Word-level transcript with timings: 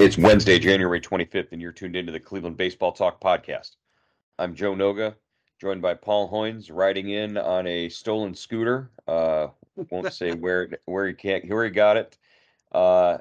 It's 0.00 0.16
Wednesday, 0.16 0.58
January 0.60 1.00
25th, 1.00 1.50
and 1.52 1.60
you're 1.60 1.72
tuned 1.72 1.96
into 1.96 2.12
the 2.12 2.20
Cleveland 2.20 2.56
Baseball 2.56 2.92
Talk 2.92 3.20
podcast. 3.20 3.76
I'm 4.38 4.54
Joe 4.54 4.74
Noga, 4.74 5.14
joined 5.60 5.82
by 5.82 5.94
Paul 5.94 6.30
Hoynes, 6.30 6.70
riding 6.72 7.08
in 7.10 7.36
on 7.36 7.66
a 7.66 7.88
stolen 7.88 8.32
scooter. 8.34 8.90
Uh, 9.08 9.48
won't 9.90 10.12
say 10.12 10.32
where 10.34 10.68
where 10.84 11.06
he 11.08 11.14
can't 11.14 11.48
where 11.48 11.64
he 11.64 11.70
got 11.70 11.96
it. 11.96 12.16
Uh, 12.70 13.18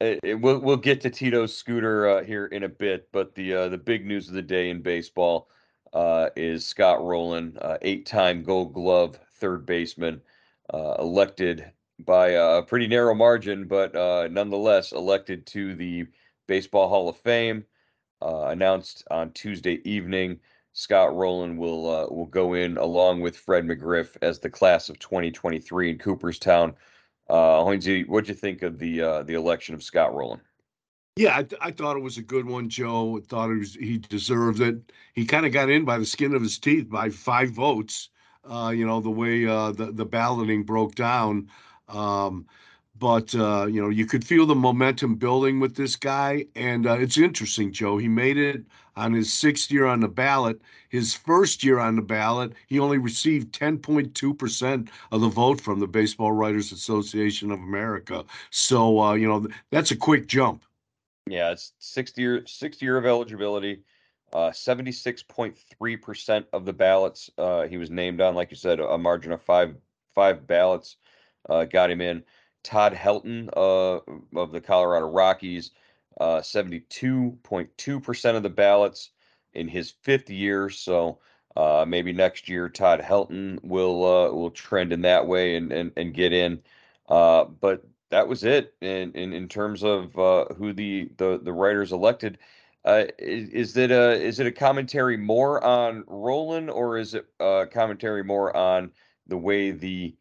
it, 0.00 0.20
it- 0.22 0.40
we'll 0.40 0.60
we'll 0.60 0.76
get 0.76 1.00
to 1.00 1.10
Tito's 1.10 1.56
scooter 1.56 2.08
uh, 2.08 2.22
here 2.22 2.46
in 2.46 2.62
a 2.62 2.68
bit, 2.68 3.08
but 3.10 3.34
the 3.34 3.52
uh, 3.54 3.68
the 3.68 3.78
big 3.78 4.06
news 4.06 4.28
of 4.28 4.34
the 4.34 4.42
day 4.42 4.70
in 4.70 4.80
baseball 4.80 5.48
uh, 5.92 6.28
is 6.36 6.64
Scott 6.64 7.02
Rolen, 7.02 7.58
uh, 7.60 7.78
eight-time 7.82 8.44
Gold 8.44 8.72
Glove 8.72 9.18
third 9.34 9.66
baseman, 9.66 10.20
uh, 10.72 10.94
elected 11.00 11.72
by 12.00 12.28
a 12.28 12.62
pretty 12.62 12.86
narrow 12.86 13.14
margin, 13.14 13.66
but 13.66 13.94
uh, 13.94 14.28
nonetheless 14.28 14.92
elected 14.92 15.46
to 15.46 15.74
the 15.74 16.06
Baseball 16.46 16.88
Hall 16.88 17.08
of 17.08 17.16
Fame. 17.16 17.64
Uh, 18.20 18.46
announced 18.46 19.04
on 19.12 19.30
Tuesday 19.30 19.80
evening, 19.88 20.40
Scott 20.72 21.14
Rolen 21.14 21.56
will 21.56 21.88
uh, 21.88 22.06
will 22.08 22.26
go 22.26 22.54
in 22.54 22.76
along 22.76 23.20
with 23.20 23.36
Fred 23.36 23.64
McGriff 23.64 24.16
as 24.22 24.40
the 24.40 24.50
class 24.50 24.88
of 24.88 24.98
2023 24.98 25.90
in 25.90 25.98
Cooperstown. 25.98 26.74
Uh, 27.28 27.62
Hoynsie, 27.62 28.06
what'd 28.08 28.28
you 28.28 28.34
think 28.34 28.62
of 28.62 28.78
the 28.78 29.02
uh, 29.02 29.22
the 29.22 29.34
election 29.34 29.74
of 29.74 29.82
Scott 29.82 30.14
Rolen? 30.14 30.40
Yeah, 31.16 31.36
I, 31.36 31.42
th- 31.42 31.60
I 31.60 31.72
thought 31.72 31.96
it 31.96 32.02
was 32.02 32.16
a 32.16 32.22
good 32.22 32.46
one, 32.46 32.68
Joe. 32.68 33.18
I 33.18 33.20
thought 33.26 33.50
was, 33.50 33.74
he 33.74 33.98
deserved 33.98 34.60
it. 34.60 34.92
He 35.14 35.26
kind 35.26 35.44
of 35.44 35.52
got 35.52 35.68
in 35.68 35.84
by 35.84 35.98
the 35.98 36.06
skin 36.06 36.32
of 36.32 36.42
his 36.42 36.58
teeth 36.58 36.88
by 36.88 37.10
five 37.10 37.50
votes. 37.50 38.10
Uh, 38.44 38.70
you 38.70 38.86
know 38.86 39.00
the 39.00 39.10
way 39.10 39.46
uh, 39.46 39.72
the 39.72 39.92
the 39.92 40.06
balloting 40.06 40.62
broke 40.62 40.94
down, 40.94 41.48
um, 41.88 42.46
but 42.98 43.34
uh, 43.34 43.66
you 43.66 43.80
know 43.80 43.88
you 43.88 44.06
could 44.06 44.24
feel 44.24 44.46
the 44.46 44.54
momentum 44.54 45.14
building 45.14 45.60
with 45.60 45.76
this 45.76 45.96
guy, 45.96 46.46
and 46.56 46.86
uh, 46.86 46.98
it's 46.98 47.18
interesting, 47.18 47.72
Joe. 47.72 47.98
He 47.98 48.08
made 48.08 48.36
it 48.36 48.64
on 48.96 49.12
his 49.12 49.32
sixth 49.32 49.70
year 49.70 49.86
on 49.86 50.00
the 50.00 50.08
ballot. 50.08 50.60
His 50.88 51.14
first 51.14 51.62
year 51.62 51.78
on 51.78 51.96
the 51.96 52.02
ballot, 52.02 52.54
he 52.66 52.80
only 52.80 52.98
received 52.98 53.52
10.2 53.58 54.38
percent 54.38 54.90
of 55.12 55.20
the 55.20 55.28
vote 55.28 55.60
from 55.60 55.80
the 55.80 55.86
Baseball 55.86 56.32
Writers 56.32 56.72
Association 56.72 57.50
of 57.50 57.60
America. 57.60 58.24
So 58.50 59.00
uh, 59.00 59.14
you 59.14 59.28
know 59.28 59.46
that's 59.70 59.90
a 59.90 59.96
quick 59.96 60.26
jump. 60.26 60.64
Yeah, 61.28 61.52
it's 61.52 61.72
sixth 61.78 62.18
year 62.18 62.44
sixth 62.46 62.82
year 62.82 62.96
of 62.96 63.06
eligibility. 63.06 63.82
Uh, 64.30 64.50
76.3 64.50 66.02
percent 66.02 66.46
of 66.52 66.66
the 66.66 66.72
ballots 66.72 67.30
uh, 67.38 67.62
he 67.62 67.78
was 67.78 67.90
named 67.90 68.20
on, 68.20 68.34
like 68.34 68.50
you 68.50 68.58
said, 68.58 68.78
a 68.78 68.98
margin 68.98 69.32
of 69.32 69.40
five 69.40 69.74
five 70.14 70.46
ballots 70.46 70.96
uh, 71.48 71.64
got 71.64 71.90
him 71.90 72.00
in. 72.00 72.22
Todd 72.62 72.92
Helton 72.92 73.48
uh, 73.56 74.00
of 74.38 74.52
the 74.52 74.60
Colorado 74.60 75.06
Rockies, 75.06 75.70
uh, 76.20 76.40
72.2 76.40 78.02
percent 78.02 78.36
of 78.36 78.42
the 78.42 78.50
ballots 78.50 79.10
in 79.54 79.68
his 79.68 79.90
fifth 80.02 80.28
year. 80.28 80.68
So 80.68 81.18
uh, 81.56 81.84
maybe 81.86 82.12
next 82.12 82.48
year 82.48 82.68
Todd 82.68 83.00
Helton 83.00 83.58
will 83.62 84.04
uh, 84.04 84.32
will 84.32 84.50
trend 84.50 84.92
in 84.92 85.02
that 85.02 85.26
way 85.26 85.56
and 85.56 85.72
and, 85.72 85.92
and 85.96 86.14
get 86.14 86.32
in. 86.32 86.60
Uh, 87.08 87.44
but 87.44 87.84
that 88.10 88.28
was 88.28 88.44
it 88.44 88.74
in 88.80 89.12
in, 89.12 89.32
in 89.32 89.48
terms 89.48 89.82
of 89.82 90.16
uh, 90.18 90.46
who 90.56 90.72
the, 90.72 91.10
the 91.16 91.40
the 91.42 91.52
writers 91.52 91.92
elected. 91.92 92.38
Uh, 92.84 93.04
is, 93.18 93.48
is 93.50 93.76
it 93.76 93.90
a 93.90 94.12
is 94.12 94.38
it 94.38 94.46
a 94.46 94.52
commentary 94.52 95.16
more 95.16 95.62
on 95.64 96.04
Rolen 96.06 96.68
or 96.68 96.96
is 96.96 97.14
it 97.14 97.26
a 97.40 97.66
commentary 97.70 98.22
more 98.22 98.56
on 98.56 98.92
the 99.26 99.36
way 99.36 99.72
the 99.72 100.14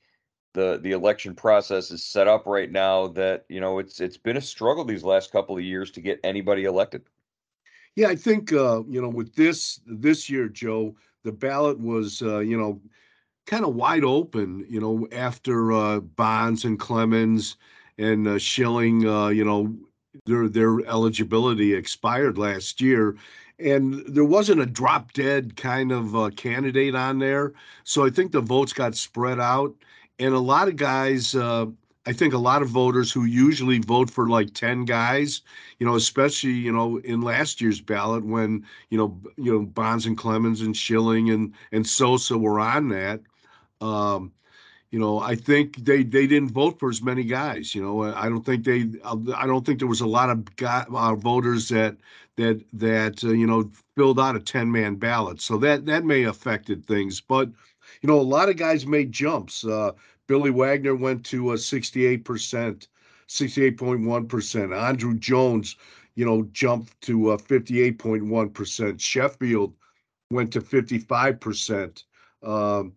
the 0.54 0.80
the 0.82 0.92
election 0.92 1.36
process 1.36 1.92
is 1.92 2.04
set 2.04 2.28
up 2.28 2.46
right 2.46 2.72
now? 2.72 3.08
That 3.08 3.46
you 3.50 3.60
know 3.60 3.80
it's 3.80 4.00
it's 4.00 4.18
been 4.18 4.38
a 4.38 4.42
struggle 4.42 4.84
these 4.84 5.04
last 5.04 5.32
couple 5.32 5.58
of 5.58 5.64
years 5.64 5.92
to 5.92 6.02
get 6.02 6.20
anybody 6.24 6.66
elected. 6.66 7.04
Yeah, 7.96 8.10
I 8.10 8.16
think 8.16 8.54
uh, 8.54 8.84
you 8.88 9.02
know 9.02 9.10
with 9.10 9.34
this 9.36 9.80
this 9.86 10.30
year, 10.30 10.48
Joe, 10.48 10.96
the 11.24 11.32
ballot 11.32 11.80
was 11.80 12.22
uh, 12.22 12.40
you 12.40 12.58
know 12.58 12.80
kind 13.46 13.66
of 13.66 13.76
wide 13.76 14.04
open. 14.04 14.66
You 14.70 14.80
know 14.80 15.08
after 15.12 15.72
uh, 15.74 16.00
Bonds 16.00 16.64
and 16.64 16.80
Clemens 16.80 17.58
and 17.98 18.28
uh, 18.28 18.38
Schilling, 18.38 19.08
uh, 19.08 19.30
you 19.30 19.44
know 19.44 19.76
their 20.26 20.48
their 20.48 20.80
eligibility 20.86 21.74
expired 21.74 22.38
last 22.38 22.82
year, 22.82 23.16
and 23.60 24.04
there 24.08 24.26
wasn't 24.26 24.62
a 24.62 24.66
drop 24.66 25.14
dead 25.14 25.56
kind 25.56 25.92
of 25.92 26.16
uh, 26.16 26.30
candidate 26.36 26.96
on 26.96 27.20
there. 27.20 27.54
So 27.84 28.06
I 28.06 28.10
think 28.10 28.32
the 28.32 28.42
votes 28.42 28.74
got 28.74 28.96
spread 28.96 29.40
out, 29.40 29.76
and 30.20 30.34
a 30.34 30.40
lot 30.40 30.68
of 30.68 30.76
guys. 30.76 31.36
Uh, 31.36 31.68
I 32.06 32.14
think 32.14 32.34
a 32.34 32.38
lot 32.38 32.62
of 32.62 32.70
voters 32.70 33.12
who 33.12 33.26
usually 33.26 33.80
vote 33.80 34.10
for 34.10 34.30
like 34.30 34.54
10 34.54 34.86
guys, 34.86 35.42
you 35.78 35.86
know, 35.86 35.96
especially, 35.96 36.54
you 36.54 36.72
know, 36.72 37.00
in 37.00 37.20
last 37.20 37.60
year's 37.60 37.82
ballot 37.82 38.24
when, 38.24 38.66
you 38.90 38.98
know, 38.98 39.20
you 39.36 39.52
know, 39.52 39.66
Bonds 39.66 40.06
and 40.06 40.18
Clemens 40.18 40.62
and 40.62 40.76
Schilling 40.76 41.30
and 41.30 41.54
and 41.74 41.86
Sosa 41.86 42.38
were 42.38 42.62
on 42.62 42.88
that. 42.90 43.20
Um, 43.82 44.32
you 44.92 45.00
know, 45.00 45.20
I 45.20 45.36
think 45.36 45.84
they 45.84 46.04
they 46.04 46.28
didn't 46.28 46.52
vote 46.52 46.80
for 46.80 46.90
as 46.90 47.02
many 47.02 47.24
guys. 47.26 47.76
You 47.76 47.82
know, 47.82 48.04
I 48.04 48.30
don't 48.30 48.46
think 48.46 48.64
they. 48.64 48.90
I 49.04 49.46
don't 49.46 49.66
think 49.66 49.80
there 49.80 49.88
was 49.88 50.02
a 50.02 50.08
lot 50.08 50.30
of 50.30 50.56
guy, 50.56 50.86
uh, 50.90 51.16
voters 51.16 51.68
that 51.70 51.98
that 52.38 52.64
that 52.72 53.22
uh, 53.24 53.32
you 53.32 53.46
know 53.46 53.70
filled 53.98 54.20
out 54.20 54.38
a 54.38 54.40
ten 54.40 54.72
man 54.72 54.96
ballot. 54.96 55.42
So 55.42 55.58
that 55.58 55.86
that 55.88 56.06
may 56.06 56.24
affected 56.24 56.86
things. 56.86 57.20
But 57.20 57.50
you 58.02 58.08
know, 58.08 58.20
a 58.20 58.22
lot 58.22 58.50
of 58.50 58.58
guys 58.58 58.86
made 58.86 59.12
jumps. 59.12 59.66
Uh, 59.66 59.92
Billy 60.28 60.52
Wagner 60.52 60.96
went 60.96 61.26
to 61.28 61.52
point 63.78 64.06
one 64.06 64.28
percent. 64.28 64.72
Andruw 64.72 65.18
Jones, 65.20 65.76
you 66.16 66.26
know, 66.26 66.44
jumped 66.52 67.00
to 67.02 67.32
uh, 67.32 67.38
fifty 67.38 67.82
eight 67.82 68.00
point 68.00 68.26
one 68.26 68.50
percent. 68.50 69.02
Sheffield 69.02 69.74
went 70.32 70.52
to 70.54 70.62
fifty 70.62 71.00
five 71.00 71.40
percent. 71.40 72.04
Um, 72.44 72.94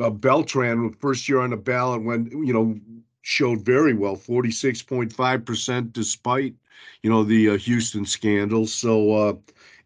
uh, 0.00 0.10
Beltran, 0.10 0.92
first 0.94 1.28
year 1.28 1.40
on 1.40 1.50
the 1.50 1.56
ballot, 1.56 2.04
when 2.04 2.26
you 2.26 2.52
know 2.52 2.78
showed 3.22 3.62
very 3.64 3.94
well, 3.94 4.16
forty 4.16 4.50
six 4.50 4.82
point 4.82 5.12
five 5.12 5.44
percent, 5.44 5.92
despite 5.92 6.54
you 7.02 7.10
know 7.10 7.24
the 7.24 7.50
uh, 7.50 7.56
Houston 7.58 8.04
scandal. 8.04 8.66
So 8.66 9.12
uh, 9.12 9.32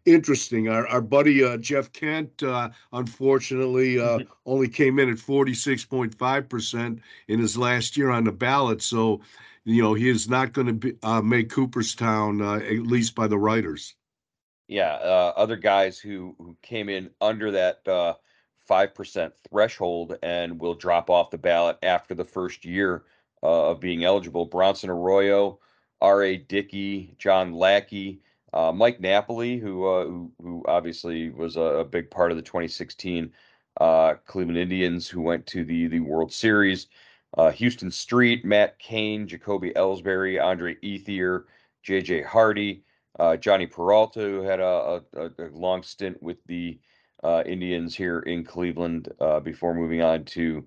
interesting. 0.05 0.69
Our 0.69 0.87
our 0.87 1.01
buddy 1.01 1.43
uh, 1.43 1.57
Jeff 1.57 1.91
Kent, 1.91 2.43
uh, 2.43 2.69
unfortunately, 2.91 3.99
uh, 3.99 4.19
only 4.45 4.67
came 4.67 4.99
in 4.99 5.09
at 5.09 5.19
forty 5.19 5.53
six 5.53 5.85
point 5.85 6.13
five 6.15 6.49
percent 6.49 6.99
in 7.27 7.39
his 7.39 7.57
last 7.57 7.97
year 7.97 8.09
on 8.09 8.23
the 8.23 8.31
ballot. 8.31 8.81
So 8.81 9.21
you 9.65 9.81
know 9.81 9.93
he 9.93 10.09
is 10.09 10.29
not 10.29 10.53
going 10.53 10.67
to 10.67 10.73
be 10.73 10.93
uh, 11.03 11.21
make 11.21 11.49
Cooperstown 11.49 12.41
uh, 12.41 12.55
at 12.55 12.87
least 12.87 13.15
by 13.15 13.27
the 13.27 13.37
writers. 13.37 13.95
Yeah, 14.67 14.93
uh, 14.93 15.33
other 15.35 15.57
guys 15.57 15.99
who 15.99 16.35
who 16.37 16.55
came 16.61 16.89
in 16.89 17.09
under 17.21 17.51
that 17.51 17.87
uh, 17.87 18.15
five 18.59 18.93
percent 18.93 19.33
threshold 19.49 20.17
and 20.23 20.59
will 20.59 20.75
drop 20.75 21.09
off 21.09 21.31
the 21.31 21.37
ballot 21.37 21.77
after 21.83 22.15
the 22.15 22.25
first 22.25 22.65
year 22.65 23.03
uh, 23.41 23.71
of 23.71 23.79
being 23.79 24.03
eligible. 24.03 24.45
Bronson 24.45 24.89
Arroyo, 24.89 25.59
R.A. 26.01 26.37
Dickey, 26.37 27.15
John 27.17 27.53
Lackey, 27.53 28.21
Uh, 28.53 28.71
Mike 28.71 28.99
Napoli, 28.99 29.57
who, 29.57 29.85
uh, 29.85 30.05
who 30.05 30.31
who 30.41 30.63
obviously 30.67 31.31
was 31.31 31.57
a, 31.57 31.61
a, 31.61 31.83
big 31.83 32.11
part 32.11 32.29
of 32.29 32.37
the 32.37 32.43
2016 32.43 33.31
uh, 33.81 34.13
Cleveland 34.27 34.59
Indians, 34.59 35.09
who 35.09 35.21
went 35.21 35.47
to 35.47 35.63
the 35.63 35.87
the 35.87 35.99
World 35.99 36.31
Series. 36.31 36.87
Uh, 37.35 37.51
Huston 37.51 37.89
Street, 37.89 38.45
Matt 38.45 38.77
Cain, 38.77 39.27
Jacoby 39.27 39.71
Ellsbury, 39.71 40.39
Andre 40.39 40.75
Ethier, 40.83 41.45
J.J. 41.81 42.21
Hardy, 42.21 42.83
uh, 43.17 43.35
Jhonny 43.39 43.69
Peralta, 43.69 44.19
who 44.19 44.43
had 44.43 44.59
a, 44.59 45.01
a, 45.15 45.31
a 45.39 45.49
long 45.51 45.81
stint 45.81 46.21
with 46.21 46.37
the 46.45 46.77
uh, 47.23 47.41
Indians 47.43 47.95
here 47.95 48.19
in 48.19 48.43
Cleveland 48.43 49.11
before 49.43 49.73
moving 49.73 50.03
on 50.03 50.25
to 50.25 50.63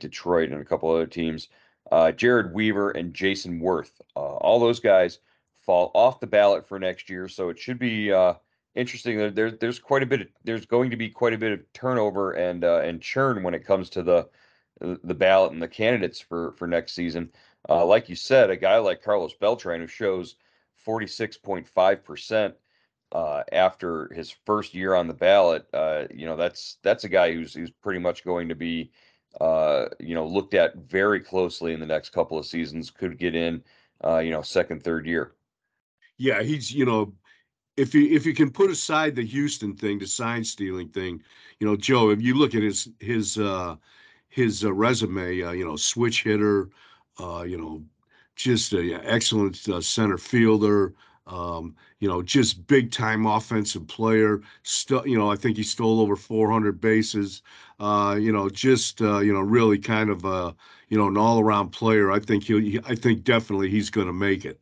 Detroit 0.00 0.50
and 0.50 0.60
a 0.60 0.64
couple 0.64 0.90
other 0.90 1.06
teams. 1.06 1.46
Jered 1.92 2.52
Weaver 2.52 2.90
and 2.90 3.14
Jayson 3.14 3.60
Werth, 3.60 3.92
all 4.16 4.58
those 4.58 4.80
guys 4.80 5.20
fall 5.60 5.90
off 5.94 6.20
the 6.20 6.26
ballot 6.26 6.66
for 6.66 6.78
next 6.78 7.10
year. 7.10 7.28
So 7.28 7.48
it 7.48 7.58
should 7.58 7.78
be 7.78 8.12
uh, 8.12 8.34
interesting. 8.74 9.18
There, 9.18 9.30
there, 9.30 9.50
there's 9.50 9.78
quite 9.78 10.02
a 10.02 10.06
bit. 10.06 10.22
Of, 10.22 10.28
there's 10.44 10.66
going 10.66 10.90
to 10.90 10.96
be 10.96 11.08
quite 11.08 11.32
a 11.32 11.38
bit 11.38 11.52
of 11.52 11.72
turnover 11.72 12.32
and 12.32 12.64
uh, 12.64 12.80
and 12.80 13.00
churn 13.00 13.42
when 13.42 13.54
it 13.54 13.64
comes 13.64 13.90
to 13.90 14.02
the 14.02 14.28
the 14.80 15.14
ballot 15.14 15.52
and 15.52 15.62
the 15.62 15.68
candidates 15.68 16.20
for 16.20 16.52
for 16.52 16.66
next 16.66 16.92
season. 16.94 17.30
Uh, 17.68 17.84
like 17.84 18.08
you 18.08 18.16
said, 18.16 18.50
a 18.50 18.56
guy 18.56 18.78
like 18.78 19.02
Carlos 19.02 19.34
Beltran 19.34 19.80
who 19.80 19.86
shows 19.86 20.36
46.5 20.86 22.04
percent 22.04 22.54
uh, 23.12 23.42
after 23.52 24.12
his 24.14 24.30
first 24.46 24.74
year 24.74 24.94
on 24.94 25.06
the 25.06 25.14
ballot. 25.14 25.66
Uh, 25.74 26.04
you 26.14 26.26
know, 26.26 26.36
that's 26.36 26.78
that's 26.82 27.04
a 27.04 27.08
guy 27.08 27.32
who's 27.32 27.54
who's 27.54 27.70
pretty 27.70 28.00
much 28.00 28.24
going 28.24 28.48
to 28.48 28.54
be 28.54 28.90
uh, 29.40 29.86
you 29.98 30.14
know 30.14 30.26
looked 30.26 30.54
at 30.54 30.76
very 30.76 31.20
closely 31.20 31.74
in 31.74 31.80
the 31.80 31.86
next 31.86 32.10
couple 32.10 32.38
of 32.38 32.46
seasons. 32.46 32.90
Could 32.90 33.18
get 33.18 33.34
in, 33.34 33.62
uh, 34.02 34.18
you 34.18 34.30
know, 34.30 34.42
second, 34.42 34.82
third 34.82 35.06
year 35.06 35.34
yeah, 36.20 36.42
he's 36.42 36.72
you 36.72 36.84
know, 36.84 37.14
if 37.76 37.94
you 37.94 38.08
if 38.14 38.26
you 38.26 38.34
can 38.34 38.50
put 38.50 38.70
aside 38.70 39.16
the 39.16 39.24
Houston 39.26 39.76
thing, 39.76 39.98
the 39.98 40.06
sign 40.06 40.44
stealing 40.44 40.88
thing, 40.88 41.22
you 41.60 41.66
know, 41.66 41.76
Joe, 41.76 42.10
if 42.10 42.22
you 42.22 42.34
look 42.34 42.54
at 42.54 42.62
his 42.62 42.88
his 43.00 43.38
uh, 43.38 43.76
his 44.30 44.64
uh, 44.64 44.72
resume, 44.72 45.42
uh, 45.42 45.52
you 45.52 45.64
know, 45.66 45.76
switch 45.76 46.24
hitter, 46.24 46.70
uh, 47.20 47.42
you 47.42 47.58
know, 47.58 47.84
just 48.36 48.72
an 48.74 49.00
excellent 49.04 49.68
uh, 49.68 49.80
center 49.80 50.18
fielder. 50.18 50.94
Um, 51.26 51.76
you 52.00 52.08
know, 52.08 52.22
just 52.22 52.66
big 52.66 52.90
time 52.90 53.26
offensive 53.26 53.86
player. 53.86 54.40
You 55.06 55.18
know, 55.18 55.30
I 55.30 55.36
think 55.36 55.56
he 55.56 55.62
stole 55.62 56.00
over 56.00 56.16
400 56.16 56.80
bases. 56.80 57.42
Uh, 57.78 58.18
you 58.20 58.32
know, 58.32 58.48
just 58.50 59.00
uh, 59.02 59.20
you 59.20 59.32
know, 59.32 59.40
really 59.40 59.78
kind 59.78 60.10
of 60.10 60.24
a 60.24 60.54
you 60.88 60.98
know 60.98 61.08
an 61.08 61.16
all 61.16 61.40
around 61.40 61.70
player. 61.70 62.10
I 62.10 62.18
think 62.20 62.44
he'll. 62.44 62.80
I 62.86 62.96
think 62.96 63.24
definitely 63.24 63.70
he's 63.70 63.90
going 63.90 64.08
to 64.08 64.12
make 64.12 64.44
it. 64.44 64.60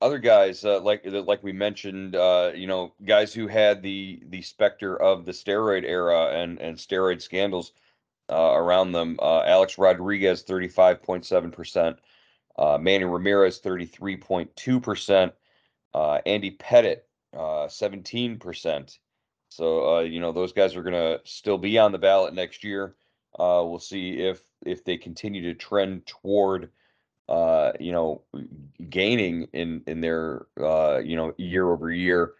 Uh, 0.00 0.04
other 0.04 0.18
guys 0.18 0.64
uh, 0.64 0.80
like 0.80 1.02
like 1.04 1.42
we 1.42 1.52
mentioned, 1.52 2.16
uh, 2.16 2.52
you 2.54 2.66
know, 2.66 2.92
guys 3.04 3.32
who 3.32 3.46
had 3.46 3.82
the 3.82 4.22
the 4.28 4.42
specter 4.42 5.00
of 5.00 5.24
the 5.24 5.32
steroid 5.32 5.84
era 5.84 6.30
and 6.32 6.60
and 6.60 6.76
steroid 6.76 7.20
scandals 7.22 7.72
uh, 8.30 8.52
around 8.54 8.92
them. 8.92 9.18
Uh, 9.20 9.42
Alex 9.42 9.78
Rodriguez, 9.78 10.42
thirty 10.42 10.68
five 10.68 11.02
point 11.02 11.24
seven 11.24 11.50
percent. 11.50 11.98
Uh, 12.58 12.78
Manny 12.78 13.04
Ramirez, 13.04 13.58
thirty 13.58 13.86
three 13.86 14.16
point 14.16 14.54
two 14.56 14.80
percent. 14.80 15.32
Uh, 15.94 16.20
Andy 16.26 16.50
Pettitte, 16.52 17.02
seventeen 17.70 18.38
percent. 18.38 18.98
So 19.48 20.00
you 20.00 20.20
know 20.20 20.32
those 20.32 20.52
guys 20.52 20.76
are 20.76 20.82
going 20.82 20.94
to 20.94 21.20
still 21.24 21.58
be 21.58 21.78
on 21.78 21.92
the 21.92 21.98
ballot 21.98 22.34
next 22.34 22.64
year. 22.64 22.94
we'll 23.38 23.78
see 23.78 24.18
if 24.18 24.42
if 24.64 24.84
they 24.84 24.96
continue 24.96 25.42
to 25.42 25.54
trend 25.54 26.06
toward 26.06 26.70
uh, 27.28 27.72
you 27.80 27.92
know, 27.92 28.22
gaining 28.88 29.48
in 29.52 29.82
in 29.86 30.00
their 30.00 30.46
uh, 30.60 30.98
you 30.98 31.16
know 31.16 31.34
year 31.36 31.70
over 31.70 31.90
year. 31.90 32.34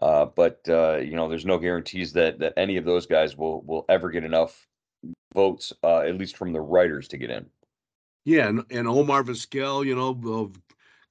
Uh, 0.00 0.24
but 0.24 0.60
uh, 0.68 0.96
you 0.96 1.16
know, 1.16 1.28
there's 1.28 1.46
no 1.46 1.58
guarantees 1.58 2.12
that 2.12 2.38
that 2.38 2.54
any 2.56 2.76
of 2.76 2.84
those 2.84 3.06
guys 3.06 3.36
will 3.36 3.62
will 3.62 3.84
ever 3.88 4.10
get 4.10 4.24
enough 4.24 4.66
votes, 5.34 5.72
uh, 5.82 6.00
at 6.00 6.16
least 6.16 6.36
from 6.36 6.52
the 6.52 6.60
writers, 6.60 7.08
to 7.08 7.18
get 7.18 7.30
in. 7.30 7.46
Yeah, 8.24 8.48
and, 8.48 8.64
and 8.70 8.86
Omar 8.86 9.24
Vizquel, 9.24 9.84
you 9.84 9.94
know, 9.94 10.18
of 10.34 10.60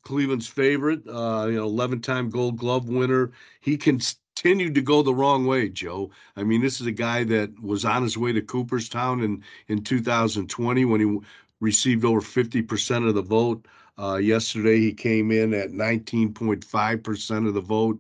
Cleveland's 0.04 0.48
favorite, 0.48 1.02
uh, 1.08 1.48
you 1.48 1.56
know, 1.56 1.70
11-time 1.70 2.30
Gold 2.30 2.58
Glove 2.58 2.88
winner. 2.88 3.32
He 3.62 3.78
continued 3.78 4.76
to 4.76 4.82
go 4.82 5.02
the 5.02 5.14
wrong 5.14 5.46
way, 5.46 5.70
Joe. 5.70 6.12
I 6.36 6.44
mean, 6.44 6.62
this 6.62 6.80
is 6.80 6.88
a 6.88 6.92
guy 6.92 7.24
that 7.26 7.60
was 7.62 7.84
on 7.84 8.04
his 8.04 8.18
way 8.18 8.32
to 8.32 8.42
Cooperstown 8.42 9.24
in 9.24 9.44
in 9.68 9.84
2020 9.84 10.86
when 10.86 11.02
he 11.02 11.20
received 11.60 12.06
over 12.06 12.22
50% 12.22 13.08
of 13.08 13.16
the 13.16 13.22
vote. 13.22 13.66
Uh, 13.98 14.16
yesterday, 14.16 14.80
he 14.80 14.94
came 14.94 15.32
in 15.32 15.54
at 15.54 15.72
19.5% 15.72 17.48
of 17.48 17.54
the 17.54 17.62
vote, 17.62 18.00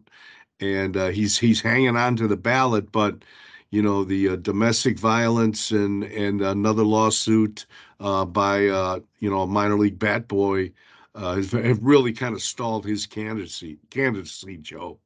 and 0.61 0.95
uh, 0.95 1.07
he's 1.07 1.37
he's 1.37 1.61
hanging 1.61 1.97
on 1.97 2.15
to 2.15 2.27
the 2.27 2.37
ballot. 2.37 2.91
But 2.91 3.23
you 3.69 3.81
know, 3.81 4.03
the 4.03 4.29
uh, 4.29 4.35
domestic 4.37 4.97
violence 4.97 5.71
and 5.71 6.03
and 6.05 6.41
another 6.41 6.83
lawsuit 6.83 7.65
uh, 7.99 8.25
by 8.25 8.67
uh, 8.67 8.99
you 9.19 9.29
know 9.29 9.41
a 9.41 9.47
minor 9.47 9.77
league 9.77 9.99
bat 9.99 10.27
boy 10.27 10.71
uh, 11.15 11.35
have 11.35 11.79
really 11.81 12.13
kind 12.13 12.33
of 12.33 12.41
stalled 12.41 12.85
his 12.85 13.05
candidacy. 13.05 13.77
Candidacy, 13.89 14.57
Joe. 14.57 14.99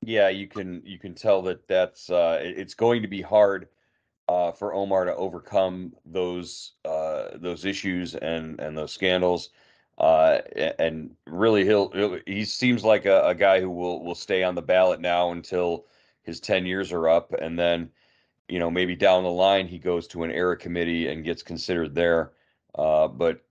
Yeah, 0.00 0.30
you 0.30 0.48
can 0.48 0.82
you 0.86 0.98
can 0.98 1.14
tell 1.14 1.42
that 1.42 1.68
that's 1.68 2.08
it's 2.10 2.74
going 2.74 3.02
to 3.02 3.08
be 3.08 3.20
hard 3.20 3.68
uh, 4.28 4.52
for 4.52 4.74
Omar 4.74 5.04
to 5.04 5.14
overcome 5.16 5.94
those 6.04 6.72
uh, 6.84 7.28
those 7.34 7.64
issues 7.64 8.14
and 8.14 8.60
and 8.60 8.76
those 8.76 8.92
scandals. 8.92 9.50
Uh, 9.96 10.40
and 10.80 11.14
really, 11.26 11.64
he'll, 11.64 11.88
he'll, 11.90 12.18
he 12.26 12.44
seems 12.44 12.82
like 12.82 13.04
a, 13.04 13.28
a, 13.28 13.34
guy 13.34 13.60
who 13.60 13.70
will 13.70 14.02
will 14.02 14.16
stay 14.16 14.42
on 14.42 14.56
the 14.56 14.62
ballot 14.62 15.00
now 15.00 15.30
until 15.30 15.86
his 16.22 16.40
ten 16.40 16.66
years 16.66 16.90
are 16.90 17.08
up, 17.08 17.32
and 17.40 17.58
then 17.58 17.88
you 18.48 18.58
know 18.58 18.70
maybe 18.70 18.96
down 18.96 19.22
the 19.22 19.30
line 19.30 19.68
he 19.68 19.78
goes 19.78 20.08
to 20.08 20.24
an 20.24 20.32
era 20.32 20.56
committee 20.56 21.08
and 21.08 21.24
gets 21.24 21.42
considered 21.42 21.94
there. 21.94 22.32
Uh, 22.74 23.06
but 23.06 23.44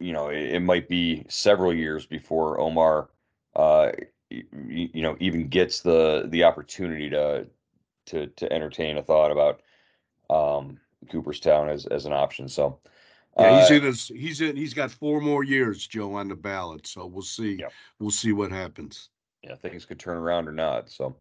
you 0.00 0.12
know 0.12 0.28
it, 0.28 0.54
it, 0.54 0.60
might 0.60 0.88
be 0.88 1.24
several 1.28 1.74
years 1.74 2.06
before 2.06 2.58
Omar. 2.58 3.10
Uh, 3.54 3.92
you, 4.30 5.02
know, 5.02 5.16
even 5.20 5.48
gets 5.48 5.80
the 5.80 6.24
the 6.28 6.44
opportunity 6.44 7.10
to 7.10 7.46
to 8.06 8.26
to 8.28 8.52
entertain 8.52 8.96
a 8.96 9.02
thought 9.02 9.30
about 9.30 9.60
um, 10.30 10.78
Cooperstown 11.10 11.68
as 11.68 11.86
as 11.86 12.06
an 12.06 12.12
option. 12.12 12.48
So 12.48 12.78
yeah, 13.38 13.60
he's 13.60 13.70
uh, 13.70 13.74
in 13.74 13.82
his 13.82 14.08
he's 14.08 14.40
in 14.40 14.56
he's 14.56 14.74
got 14.74 14.90
four 14.90 15.20
more 15.20 15.44
years, 15.44 15.86
Joe, 15.86 16.14
on 16.14 16.28
the 16.28 16.36
ballot. 16.36 16.86
So 16.86 17.06
we'll 17.06 17.22
see. 17.22 17.56
Yeah. 17.60 17.68
We'll 17.98 18.10
see 18.10 18.32
what 18.32 18.52
happens. 18.52 19.08
Yeah, 19.42 19.56
things 19.56 19.84
could 19.84 19.98
turn 19.98 20.16
around 20.16 20.48
or 20.48 20.52
not. 20.52 20.90
So 20.90 21.16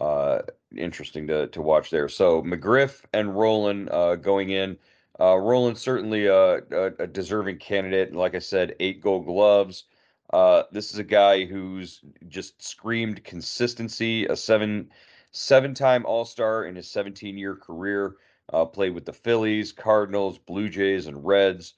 uh 0.00 0.40
interesting 0.76 1.26
to 1.28 1.48
to 1.48 1.62
watch 1.62 1.90
there. 1.90 2.08
So 2.08 2.42
McGriff 2.42 3.02
and 3.12 3.36
Rolen 3.36 3.88
uh 3.90 4.16
going 4.16 4.50
in. 4.50 4.76
Uh 5.20 5.36
Rolen 5.36 5.76
certainly 5.76 6.26
a, 6.26 6.56
a, 6.56 6.92
a 6.98 7.06
deserving 7.06 7.58
candidate. 7.58 8.14
Like 8.14 8.34
I 8.34 8.40
said, 8.40 8.74
eight 8.80 9.00
gold 9.00 9.26
gloves. 9.26 9.84
Uh 10.32 10.64
this 10.72 10.92
is 10.92 10.98
a 10.98 11.04
guy 11.04 11.44
who's 11.44 12.00
just 12.28 12.60
screamed 12.66 13.22
consistency, 13.22 14.26
a 14.26 14.34
seven 14.34 14.90
seven 15.30 15.74
time 15.74 16.06
All 16.06 16.24
Star 16.24 16.64
in 16.64 16.74
his 16.74 16.90
17 16.90 17.36
year 17.36 17.54
career. 17.54 18.16
Uh, 18.52 18.64
played 18.64 18.94
with 18.94 19.04
the 19.04 19.12
Phillies, 19.12 19.72
Cardinals, 19.72 20.38
Blue 20.38 20.68
Jays, 20.68 21.06
and 21.06 21.24
Reds. 21.24 21.74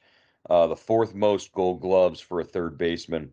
Uh, 0.49 0.67
the 0.67 0.77
fourth 0.77 1.15
most 1.15 1.53
Gold 1.53 1.81
Gloves 1.81 2.21
for 2.21 2.41
a 2.41 2.45
third 2.45 2.79
baseman 2.79 3.33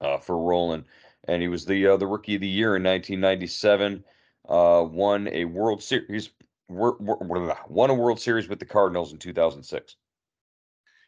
uh, 0.00 0.18
for 0.18 0.38
Rolen, 0.38 0.84
and 1.28 1.42
he 1.42 1.48
was 1.48 1.64
the 1.64 1.86
uh, 1.86 1.96
the 1.96 2.06
Rookie 2.06 2.34
of 2.34 2.40
the 2.40 2.48
Year 2.48 2.76
in 2.76 2.82
1997. 2.82 4.04
Uh, 4.48 4.86
won 4.90 5.28
a 5.28 5.44
World 5.44 5.82
Series. 5.82 6.30
Won 6.68 7.90
a 7.90 7.94
World 7.94 8.20
Series 8.20 8.48
with 8.48 8.58
the 8.58 8.66
Cardinals 8.66 9.12
in 9.12 9.18
2006. 9.18 9.96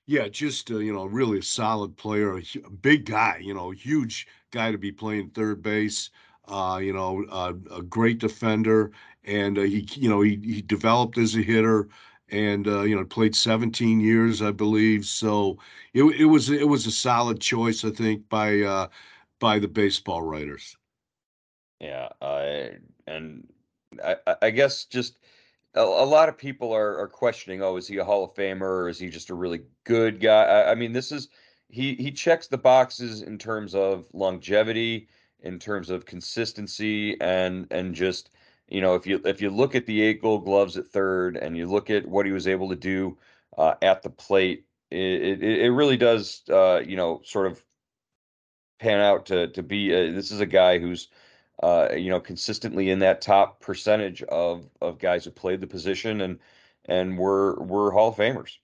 Yeah, 0.06 0.28
just 0.28 0.70
uh, 0.70 0.78
you 0.78 0.92
know, 0.92 1.06
really 1.06 1.38
a 1.38 1.42
solid 1.42 1.96
player, 1.96 2.36
a 2.38 2.70
big 2.70 3.06
guy. 3.06 3.38
You 3.40 3.54
know, 3.54 3.70
huge 3.70 4.26
guy 4.50 4.70
to 4.70 4.78
be 4.78 4.92
playing 4.92 5.30
third 5.30 5.62
base 5.62 6.10
uh, 6.48 6.78
you 6.82 6.92
know, 6.92 7.24
uh, 7.30 7.52
a 7.74 7.82
great 7.82 8.18
defender, 8.18 8.92
and 9.24 9.58
uh, 9.58 9.62
he, 9.62 9.88
you 9.94 10.08
know, 10.08 10.20
he 10.20 10.36
he 10.36 10.62
developed 10.62 11.18
as 11.18 11.34
a 11.36 11.42
hitter, 11.42 11.88
and 12.28 12.66
uh, 12.68 12.82
you 12.82 12.96
know, 12.96 13.04
played 13.04 13.34
17 13.36 14.00
years, 14.00 14.42
I 14.42 14.50
believe. 14.52 15.06
So 15.06 15.58
it 15.92 16.04
it 16.04 16.26
was 16.26 16.50
it 16.50 16.68
was 16.68 16.86
a 16.86 16.90
solid 16.90 17.40
choice, 17.40 17.84
I 17.84 17.90
think, 17.90 18.28
by 18.28 18.60
uh, 18.60 18.88
by 19.40 19.58
the 19.58 19.68
baseball 19.68 20.22
writers. 20.22 20.76
Yeah, 21.80 22.08
and 23.06 23.46
I, 24.02 24.16
I 24.42 24.50
guess 24.50 24.84
just 24.84 25.18
a, 25.74 25.80
a 25.80 26.06
lot 26.06 26.28
of 26.28 26.38
people 26.38 26.72
are, 26.72 26.98
are 26.98 27.08
questioning, 27.08 27.62
oh, 27.62 27.76
is 27.76 27.86
he 27.86 27.98
a 27.98 28.04
Hall 28.04 28.24
of 28.24 28.34
Famer 28.34 28.62
or 28.62 28.88
is 28.88 28.98
he 28.98 29.08
just 29.08 29.30
a 29.30 29.34
really 29.34 29.62
good 29.84 30.20
guy? 30.20 30.44
I, 30.44 30.72
I 30.72 30.74
mean, 30.74 30.92
this 30.92 31.12
is 31.12 31.28
he 31.68 31.94
he 31.94 32.10
checks 32.10 32.46
the 32.46 32.58
boxes 32.58 33.22
in 33.22 33.38
terms 33.38 33.74
of 33.74 34.06
longevity 34.12 35.08
in 35.44 35.58
terms 35.58 35.90
of 35.90 36.04
consistency 36.04 37.20
and 37.20 37.66
and 37.70 37.94
just 37.94 38.30
you 38.68 38.80
know 38.80 38.94
if 38.94 39.06
you 39.06 39.20
if 39.24 39.40
you 39.40 39.50
look 39.50 39.74
at 39.74 39.86
the 39.86 40.02
eight 40.02 40.20
gold 40.20 40.44
gloves 40.44 40.76
at 40.76 40.86
third 40.86 41.36
and 41.36 41.56
you 41.56 41.66
look 41.66 41.90
at 41.90 42.06
what 42.06 42.26
he 42.26 42.32
was 42.32 42.48
able 42.48 42.68
to 42.68 42.76
do 42.76 43.16
uh, 43.56 43.74
at 43.82 44.02
the 44.02 44.10
plate 44.10 44.64
it, 44.90 45.42
it, 45.42 45.60
it 45.62 45.70
really 45.70 45.96
does 45.96 46.42
uh, 46.50 46.80
you 46.84 46.96
know 46.96 47.20
sort 47.24 47.46
of 47.46 47.62
pan 48.78 49.00
out 49.00 49.26
to 49.26 49.48
to 49.48 49.62
be. 49.62 49.92
A, 49.92 50.12
this 50.12 50.30
is 50.30 50.40
a 50.40 50.46
guy 50.46 50.78
who's 50.78 51.08
uh, 51.62 51.88
you 51.96 52.10
know 52.10 52.20
consistently 52.20 52.90
in 52.90 52.98
that 53.00 53.20
top 53.20 53.60
percentage 53.60 54.22
of 54.24 54.68
of 54.80 54.98
guys 54.98 55.24
who 55.24 55.30
played 55.30 55.60
the 55.60 55.66
position 55.66 56.20
and 56.20 56.38
and 56.86 57.18
were 57.18 57.54
were 57.62 57.90
Hall 57.90 58.08
of 58.08 58.16
Famers. 58.16 58.58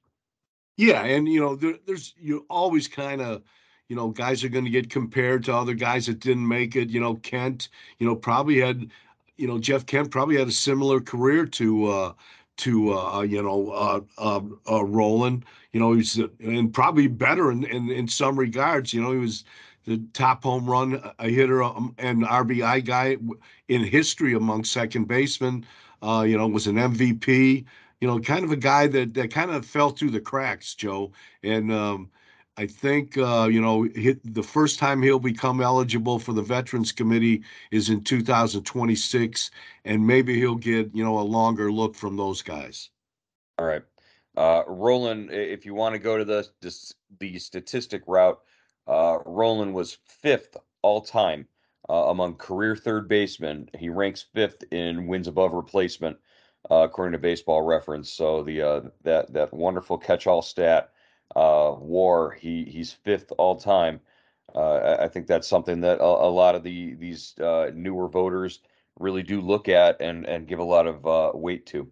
Yeah, 0.77 1.05
and 1.05 1.29
you 1.29 1.41
know 1.41 1.57
there, 1.57 1.79
there's 1.87 2.15
you 2.19 2.47
always 2.49 2.89
kind 2.89 3.21
of 3.21 3.43
you 3.91 3.97
know 3.97 4.09
guys 4.09 4.43
are 4.45 4.49
going 4.49 4.65
to 4.65 4.71
get 4.71 4.89
compared 4.89 5.45
to 5.45 5.55
other 5.55 5.75
guys 5.75 6.07
that 6.07 6.21
didn't 6.21 6.49
make 6.49 6.77
it. 6.77 6.89
You 6.89 7.01
know 7.01 7.17
Kent, 7.17 7.69
you 7.99 8.07
know 8.07 8.17
probably 8.17 8.61
had 8.61 8.89
you 9.37 9.49
know 9.49 9.59
Jeff 9.59 9.85
Kent 9.85 10.11
probably 10.11 10.39
had 10.39 10.49
a 10.49 10.53
similar 10.53 11.01
career 11.01 11.45
to. 11.45 11.87
uh 11.87 12.13
to 12.61 12.93
uh, 12.93 13.19
uh, 13.19 13.21
you 13.23 13.43
know 13.43 13.71
uh, 13.71 14.01
uh, 14.19 14.41
uh, 14.71 14.85
Rolen. 14.85 15.43
You 15.73 15.81
know 15.81 15.95
he's 15.95 16.19
and 16.41 16.73
probably 16.73 17.07
better 17.07 17.51
in, 17.51 17.65
in 17.65 17.91
in 17.91 18.07
some 18.07 18.39
regards. 18.39 18.93
You 18.93 19.01
know 19.03 19.13
he 19.13 19.19
was 19.19 19.45
the 19.87 20.03
top 20.13 20.43
home 20.43 20.69
run 20.69 21.03
a 21.19 21.29
hitter 21.31 21.63
um, 21.63 21.95
and 21.99 22.23
RBI 22.23 22.85
guy 22.85 23.17
in 23.69 23.83
history 23.83 24.35
among 24.35 24.65
second 24.65 25.09
basemen. 25.09 25.65
Uh, 26.03 26.25
you 26.27 26.37
know 26.37 26.47
was 26.47 26.67
an 26.67 26.77
MVP. 26.77 27.65
You 28.01 28.09
know, 28.09 28.19
kind 28.19 28.45
of 28.45 28.53
a 28.53 28.57
guy 28.57 28.87
that 28.89 29.15
that 29.15 29.33
kind 29.33 29.51
of 29.51 29.65
fell 29.65 29.91
through 29.91 30.11
the 30.11 30.21
cracks, 30.21 30.75
Joe. 30.75 31.13
And 31.43 31.73
um, 31.73 32.11
I 32.61 32.67
think 32.67 33.17
uh, 33.17 33.49
you 33.51 33.59
know 33.59 33.89
the 34.23 34.43
first 34.43 34.79
time 34.79 35.01
he'll 35.01 35.19
become 35.19 35.63
eligible 35.63 36.19
for 36.19 36.35
the 36.35 36.43
Veterans 36.43 36.93
Committee 36.93 37.43
is 37.71 37.89
in 37.89 38.05
2026, 38.05 39.51
and 39.87 40.07
maybe 40.07 40.39
he'll 40.39 40.57
get 40.57 40.95
you 40.95 41.03
know 41.03 41.19
a 41.19 41.23
longer 41.23 41.73
look 41.73 41.95
from 41.95 42.19
those 42.19 42.43
guys. 42.43 42.91
All 43.59 43.65
right, 43.65 43.83
uh, 44.37 44.65
Rolen, 44.67 45.31
if 45.33 45.65
you 45.65 45.73
want 45.73 45.95
to 45.95 45.99
go 45.99 46.19
to 46.19 46.25
the 46.27 46.47
the, 47.19 47.39
statistic 47.39 48.03
route, 48.07 48.39
uh, 48.87 49.21
Rolen 49.25 49.73
was 49.73 49.97
fifth 50.05 50.55
all 50.83 51.01
time 51.01 51.49
uh, 51.89 52.09
among 52.09 52.35
career 52.35 52.77
third 52.77 53.09
basemen. 53.09 53.71
He 53.79 53.89
ranks 53.89 54.27
fifth 54.35 54.65
in 54.71 55.07
wins 55.07 55.29
above 55.29 55.55
replacement, 55.55 56.19
uh, 56.71 56.83
according 56.85 57.13
to 57.13 57.19
Baseball 57.19 57.63
Reference. 57.63 58.13
So 58.13 58.43
the 58.43 58.61
uh, 58.61 58.81
that 59.03 59.33
that 59.33 59.55
wonderful 59.55 59.97
catch-all 59.97 60.43
stat 60.43 60.93
uh, 61.37 61.75
WAR. 61.79 62.31
He 62.33 62.65
he's 62.65 62.93
fifth 62.93 63.33
all 63.39 63.57
time. 63.57 64.01
Uh, 64.55 64.97
I 65.01 65.09
think 65.09 65.27
that's 65.27 65.49
something 65.49 65.81
that 65.83 66.01
a, 66.01 66.05
a 66.05 66.31
lot 66.31 66.55
of 66.55 66.63
the 66.63 66.95
these 66.95 67.35
uh, 67.39 67.71
newer 67.75 68.09
voters 68.09 68.61
really 68.99 69.23
do 69.23 69.41
look 69.41 69.69
at 69.69 70.01
and 70.01 70.27
and 70.27 70.49
give 70.49 70.59
a 70.59 70.65
lot 70.65 70.87
of 70.87 71.07
uh, 71.07 71.33
weight 71.35 71.67
to. 71.67 71.89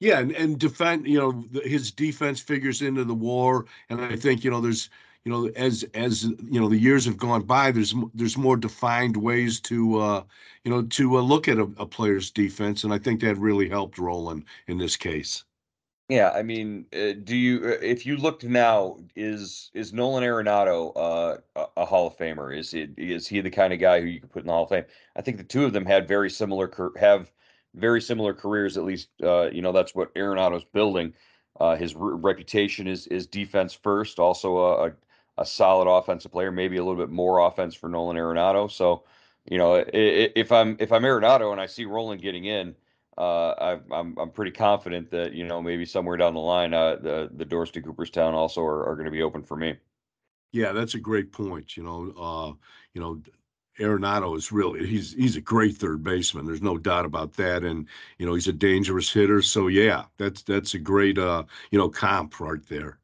Yeah, 0.00 0.18
and, 0.18 0.32
and 0.32 0.58
defend, 0.58 1.06
you 1.06 1.18
know, 1.18 1.60
his 1.62 1.90
defense 1.90 2.40
figures 2.40 2.82
into 2.82 3.04
the 3.04 3.14
WAR, 3.14 3.64
and 3.88 4.00
I 4.00 4.16
think 4.16 4.44
you 4.44 4.50
know 4.50 4.60
there's 4.60 4.90
you 5.24 5.32
know 5.32 5.48
as 5.56 5.84
as 5.94 6.24
you 6.24 6.60
know 6.60 6.68
the 6.68 6.78
years 6.78 7.04
have 7.06 7.16
gone 7.16 7.42
by 7.42 7.70
there's 7.70 7.94
there's 8.12 8.36
more 8.36 8.56
defined 8.56 9.16
ways 9.16 9.60
to 9.60 9.98
uh 9.98 10.22
you 10.64 10.70
know 10.70 10.82
to 10.82 11.18
uh, 11.18 11.22
look 11.22 11.48
at 11.48 11.58
a, 11.58 11.68
a, 11.78 11.86
player's 11.86 12.30
defense 12.30 12.84
and 12.84 12.92
i 12.92 12.98
think 12.98 13.20
that 13.20 13.36
really 13.38 13.68
helped 13.68 13.98
rolen 13.98 14.44
in 14.66 14.78
this 14.78 14.96
case 14.96 15.44
yeah, 16.08 16.30
I 16.30 16.42
mean, 16.42 16.86
uh, 16.92 17.14
do 17.24 17.34
you 17.34 17.64
uh, 17.64 17.78
if 17.82 18.04
you 18.04 18.16
looked 18.18 18.44
now, 18.44 18.98
is 19.16 19.70
is 19.72 19.92
Nolan 19.94 20.22
Arenado 20.22 20.92
uh, 20.96 21.38
a, 21.56 21.80
a 21.82 21.86
Hall 21.86 22.06
of 22.06 22.16
Famer? 22.18 22.56
Is 22.56 22.74
it 22.74 22.90
is 22.98 23.26
he 23.26 23.40
the 23.40 23.50
kind 23.50 23.72
of 23.72 23.80
guy 23.80 24.00
who 24.00 24.06
you 24.06 24.20
could 24.20 24.30
put 24.30 24.40
in 24.42 24.46
the 24.46 24.52
Hall 24.52 24.64
of 24.64 24.68
Fame? 24.68 24.84
I 25.16 25.22
think 25.22 25.38
the 25.38 25.44
two 25.44 25.64
of 25.64 25.72
them 25.72 25.86
had 25.86 26.06
very 26.06 26.28
similar 26.28 26.70
have 26.98 27.32
very 27.74 28.02
similar 28.02 28.34
careers. 28.34 28.76
At 28.76 28.84
least, 28.84 29.08
uh, 29.22 29.48
you 29.50 29.62
know, 29.62 29.72
that's 29.72 29.94
what 29.94 30.14
Arenado's 30.14 30.64
building. 30.64 31.14
Uh, 31.58 31.76
his 31.76 31.94
re- 31.94 32.18
reputation 32.20 32.86
is 32.86 33.06
is 33.06 33.26
defense 33.26 33.72
first. 33.72 34.18
Also, 34.18 34.58
a, 34.58 34.88
a, 34.88 34.92
a 35.38 35.46
solid 35.46 35.88
offensive 35.90 36.32
player. 36.32 36.52
Maybe 36.52 36.76
a 36.76 36.84
little 36.84 37.00
bit 37.00 37.10
more 37.10 37.38
offense 37.46 37.74
for 37.74 37.88
Nolan 37.88 38.16
Arenado. 38.18 38.70
So, 38.70 39.04
you 39.50 39.56
know, 39.56 39.82
if 39.88 40.52
I'm 40.52 40.76
if 40.80 40.92
I'm 40.92 41.02
Arenado 41.04 41.50
and 41.52 41.60
I 41.60 41.66
see 41.66 41.86
Rolen 41.86 42.18
getting 42.18 42.44
in 42.44 42.76
uh, 43.18 43.50
I, 43.50 43.80
I'm 43.94 44.16
I'm 44.18 44.30
pretty 44.30 44.50
confident 44.52 45.10
that 45.10 45.32
you 45.32 45.44
know 45.44 45.62
maybe 45.62 45.84
somewhere 45.84 46.16
down 46.16 46.34
the 46.34 46.40
line, 46.40 46.74
uh, 46.74 46.96
the 46.96 47.30
the 47.34 47.44
doors 47.44 47.70
to 47.72 47.82
Cooperstown 47.82 48.34
also 48.34 48.62
are, 48.62 48.88
are 48.88 48.94
going 48.94 49.06
to 49.06 49.10
be 49.10 49.22
open 49.22 49.42
for 49.42 49.56
me. 49.56 49.76
Yeah, 50.52 50.72
that's 50.72 50.94
a 50.94 51.00
great 51.00 51.32
point. 51.32 51.76
You 51.76 51.82
know, 51.82 52.12
uh, 52.16 52.52
you 52.94 53.00
know, 53.00 53.20
Arenado 53.78 54.36
is 54.36 54.52
really 54.52 54.86
he's 54.86 55.12
he's 55.12 55.36
a 55.36 55.40
great 55.40 55.76
third 55.76 56.02
baseman. 56.02 56.46
There's 56.46 56.62
no 56.62 56.78
doubt 56.78 57.04
about 57.06 57.34
that, 57.34 57.64
and 57.64 57.88
you 58.18 58.26
know 58.26 58.34
he's 58.34 58.48
a 58.48 58.52
dangerous 58.52 59.12
hitter. 59.12 59.42
So 59.42 59.66
yeah, 59.68 60.04
that's 60.16 60.42
that's 60.42 60.74
a 60.74 60.78
great 60.78 61.18
uh 61.18 61.44
you 61.70 61.78
know 61.78 61.88
comp 61.88 62.40
right 62.40 62.64
there. 62.68 62.98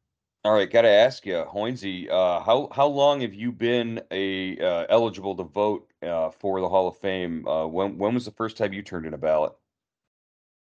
All 0.45 0.55
right, 0.55 0.71
got 0.71 0.83
to 0.83 0.88
ask 0.88 1.26
you, 1.26 1.45
Hoynsie, 1.45 2.11
uh, 2.11 2.40
how 2.40 2.69
how 2.73 2.87
long 2.87 3.21
have 3.21 3.35
you 3.35 3.52
been 3.52 4.00
a 4.11 4.59
uh, 4.59 4.87
eligible 4.88 5.37
to 5.37 5.45
vote 5.45 5.93
uh, 6.02 6.31
for 6.31 6.61
the 6.61 6.69
Hall 6.69 6.88
of 6.88 6.97
Fame? 6.99 7.47
Uh, 7.47 7.67
when 7.67 7.99
when 7.99 8.14
was 8.14 8.25
the 8.25 8.31
first 8.31 8.57
time 8.57 8.73
you 8.73 8.83
turned 8.83 9.05
in 9.07 9.12
a 9.14 9.19
ballot? 9.19 9.52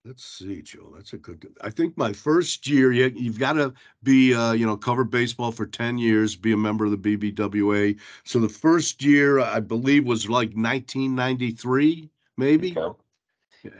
Let's 0.08 0.24
see, 0.24 0.62
Joe. 0.62 0.94
That's 0.96 1.12
a 1.12 1.18
good. 1.18 1.54
I 1.62 1.70
think 1.70 1.98
my 1.98 2.14
first 2.14 2.66
year, 2.66 2.94
you, 2.94 3.12
you've 3.14 3.40
got 3.40 3.54
to 3.54 3.74
be, 4.04 4.34
uh, 4.34 4.54
you 4.54 4.66
know, 4.66 4.78
cover 4.78 5.04
baseball 5.04 5.52
for 5.52 5.66
ten 5.66 5.98
years, 5.98 6.34
be 6.34 6.54
a 6.54 6.58
member 6.58 6.86
of 6.86 6.92
the 6.92 7.18
BBWA. 7.18 8.00
So 8.24 8.40
the 8.40 8.48
first 8.48 9.04
year, 9.04 9.42
I 9.42 9.60
believe, 9.60 10.06
was 10.06 10.30
like 10.30 10.52
1993, 10.54 12.10
maybe. 12.38 12.78
Okay. 12.78 13.00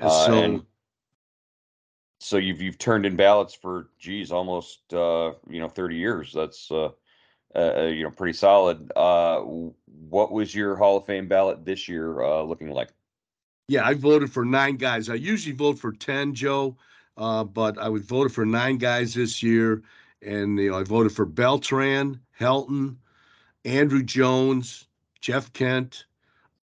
Uh, 0.02 0.26
so, 0.26 0.66
so 2.20 2.38
you've 2.38 2.62
you've 2.62 2.78
turned 2.78 3.06
in 3.06 3.16
ballots 3.16 3.54
for, 3.54 3.88
geez, 3.98 4.30
almost 4.30 4.94
uh, 4.94 5.32
you 5.50 5.62
know, 5.62 5.70
30 5.70 5.96
years. 5.96 6.34
That's 6.34 6.70
uh, 6.70 6.90
uh, 7.56 7.84
you 7.84 8.04
know, 8.04 8.12
pretty 8.12 8.34
solid. 8.34 8.92
Uh, 8.98 9.40
what 10.10 10.34
was 10.34 10.54
your 10.54 10.76
Hall 10.76 10.98
of 10.98 11.06
Fame 11.06 11.30
ballot 11.30 11.64
this 11.64 11.88
year 11.88 12.22
uh, 12.22 12.42
looking 12.42 12.70
like? 12.70 12.90
Yeah, 13.68 13.86
I 13.86 13.94
voted 13.96 14.32
for 14.32 14.46
nine 14.46 14.78
guys. 14.78 15.10
I 15.10 15.16
usually 15.16 15.56
vote 15.56 15.78
for 15.78 15.92
10, 15.92 16.34
Joe, 16.34 16.78
uh, 17.18 17.44
but 17.44 17.78
I 17.78 17.90
was 17.90 18.04
voted 18.04 18.34
for 18.34 18.46
nine 18.46 18.78
guys 18.78 19.14
this 19.14 19.44
year. 19.44 19.84
And, 20.22 20.58
you 20.58 20.72
know, 20.72 20.80
I 20.80 20.84
voted 20.84 21.12
for 21.12 21.26
Beltran, 21.26 22.20
Helton, 22.40 22.96
Andruw 23.66 24.06
Jones, 24.06 24.88
Jeff 25.20 25.52
Kent, 25.52 26.06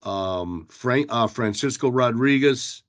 um, 0.03 0.67
Frank, 0.69 1.07
uh, 1.09 1.27
Francisco 1.27 1.89
Rodriguez, 1.89 2.83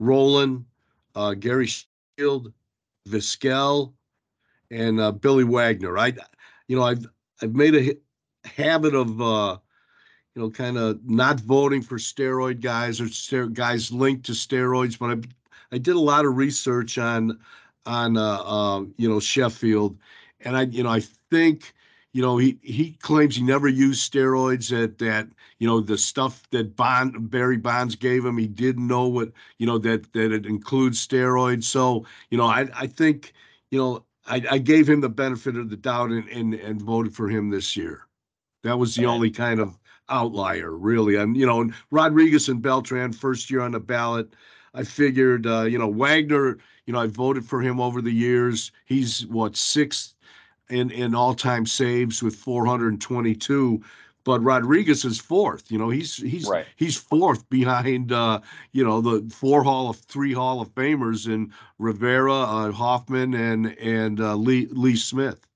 Rolen, 0.00 0.66
uh, 1.14 1.34
Gary 1.34 1.68
Shield, 2.18 2.52
Vizquel, 3.08 3.92
and 4.70 5.00
uh, 5.00 5.12
Billy 5.12 5.44
Wagner. 5.44 5.96
I, 5.98 6.14
you 6.66 6.76
know, 6.76 6.82
I've 6.82 7.06
I've 7.42 7.54
made 7.54 7.74
a 7.74 8.48
habit 8.48 8.94
of 8.94 9.20
uh, 9.20 9.58
you 10.34 10.42
know, 10.42 10.50
kind 10.50 10.76
of 10.76 10.98
not 11.08 11.40
voting 11.40 11.82
for 11.82 11.96
steroid 11.96 12.60
guys 12.60 13.00
or 13.00 13.08
ster- 13.08 13.46
guys 13.46 13.92
linked 13.92 14.26
to 14.26 14.32
steroids. 14.32 14.98
But 14.98 15.10
I, 15.10 15.74
I 15.76 15.78
did 15.78 15.94
a 15.94 16.00
lot 16.00 16.24
of 16.26 16.36
research 16.36 16.98
on, 16.98 17.38
on, 17.86 18.16
uh, 18.16 18.42
uh, 18.44 18.84
you 18.96 19.08
know, 19.08 19.20
Sheffield, 19.20 19.96
and 20.40 20.56
I, 20.56 20.62
you 20.62 20.82
know, 20.82 20.90
I 20.90 21.00
think, 21.30 21.72
you 22.12 22.22
know, 22.22 22.36
he 22.36 22.58
he 22.62 22.92
claims 22.92 23.34
he 23.34 23.42
never 23.42 23.66
used 23.66 24.12
steroids. 24.12 24.70
That 24.70 24.98
that 24.98 25.28
you 25.58 25.66
know 25.66 25.80
the 25.80 25.98
stuff 25.98 26.48
that 26.50 26.76
Bond 26.76 27.28
Barry 27.28 27.56
Bonds 27.56 27.96
gave 27.96 28.24
him, 28.24 28.38
he 28.38 28.46
didn't 28.46 28.86
know 28.86 29.08
what 29.08 29.32
you 29.58 29.66
know 29.66 29.78
that 29.78 30.12
that 30.12 30.32
it 30.32 30.46
includes 30.46 31.04
steroids. 31.04 31.64
So 31.64 32.06
you 32.30 32.38
know, 32.38 32.46
I 32.46 32.68
I 32.72 32.86
think 32.86 33.32
you 33.72 33.78
know 33.78 34.04
I, 34.26 34.44
I 34.48 34.58
gave 34.58 34.88
him 34.88 35.00
the 35.00 35.08
benefit 35.08 35.56
of 35.56 35.70
the 35.70 35.76
doubt 35.76 36.10
and, 36.10 36.28
and 36.28 36.54
and 36.54 36.80
voted 36.80 37.12
for 37.12 37.28
him 37.28 37.50
this 37.50 37.76
year. 37.76 38.06
That 38.62 38.78
was 38.78 38.94
the 38.94 39.06
only 39.06 39.30
kind 39.30 39.58
of 39.58 39.76
outlier, 40.08 40.76
really. 40.76 41.16
And 41.16 41.36
you 41.36 41.46
know, 41.46 41.70
Rodriguez 41.90 42.48
and 42.48 42.62
Beltran, 42.62 43.12
first 43.12 43.50
year 43.50 43.60
on 43.60 43.72
the 43.72 43.80
ballot. 43.80 44.34
I 44.76 44.82
figured, 44.82 45.46
uh, 45.46 45.62
you 45.62 45.78
know, 45.78 45.88
Wagner. 45.88 46.58
You 46.86 46.92
know, 46.92 47.00
I 47.00 47.06
voted 47.06 47.46
for 47.46 47.62
him 47.62 47.80
over 47.80 48.02
the 48.02 48.12
years. 48.12 48.72
He's 48.84 49.26
what 49.26 49.56
sixth 49.56 50.14
in 50.68 50.90
in 50.90 51.14
all 51.14 51.34
time 51.34 51.66
saves 51.66 52.22
with 52.22 52.34
422 52.36 53.82
but 54.24 54.42
Rodriguez 54.42 55.04
is 55.04 55.20
fourth. 55.20 55.70
You 55.70 55.78
know, 55.78 55.90
he's 55.90 56.16
he's 56.16 56.48
right. 56.48 56.66
he's 56.76 56.96
fourth 56.96 57.48
behind 57.50 58.10
uh, 58.10 58.40
you 58.72 58.82
know 58.82 59.00
the 59.00 59.30
four 59.32 59.62
Hall 59.62 59.90
of 59.90 59.96
three 59.96 60.32
Hall 60.32 60.60
of 60.60 60.74
Famers 60.74 61.32
in 61.32 61.52
Rivera, 61.78 62.32
uh, 62.34 62.72
Hoffman, 62.72 63.34
and 63.34 63.78
and 63.78 64.20
uh, 64.20 64.34
Lee 64.34 64.66
Lee 64.70 64.96
Smith. 64.96 65.46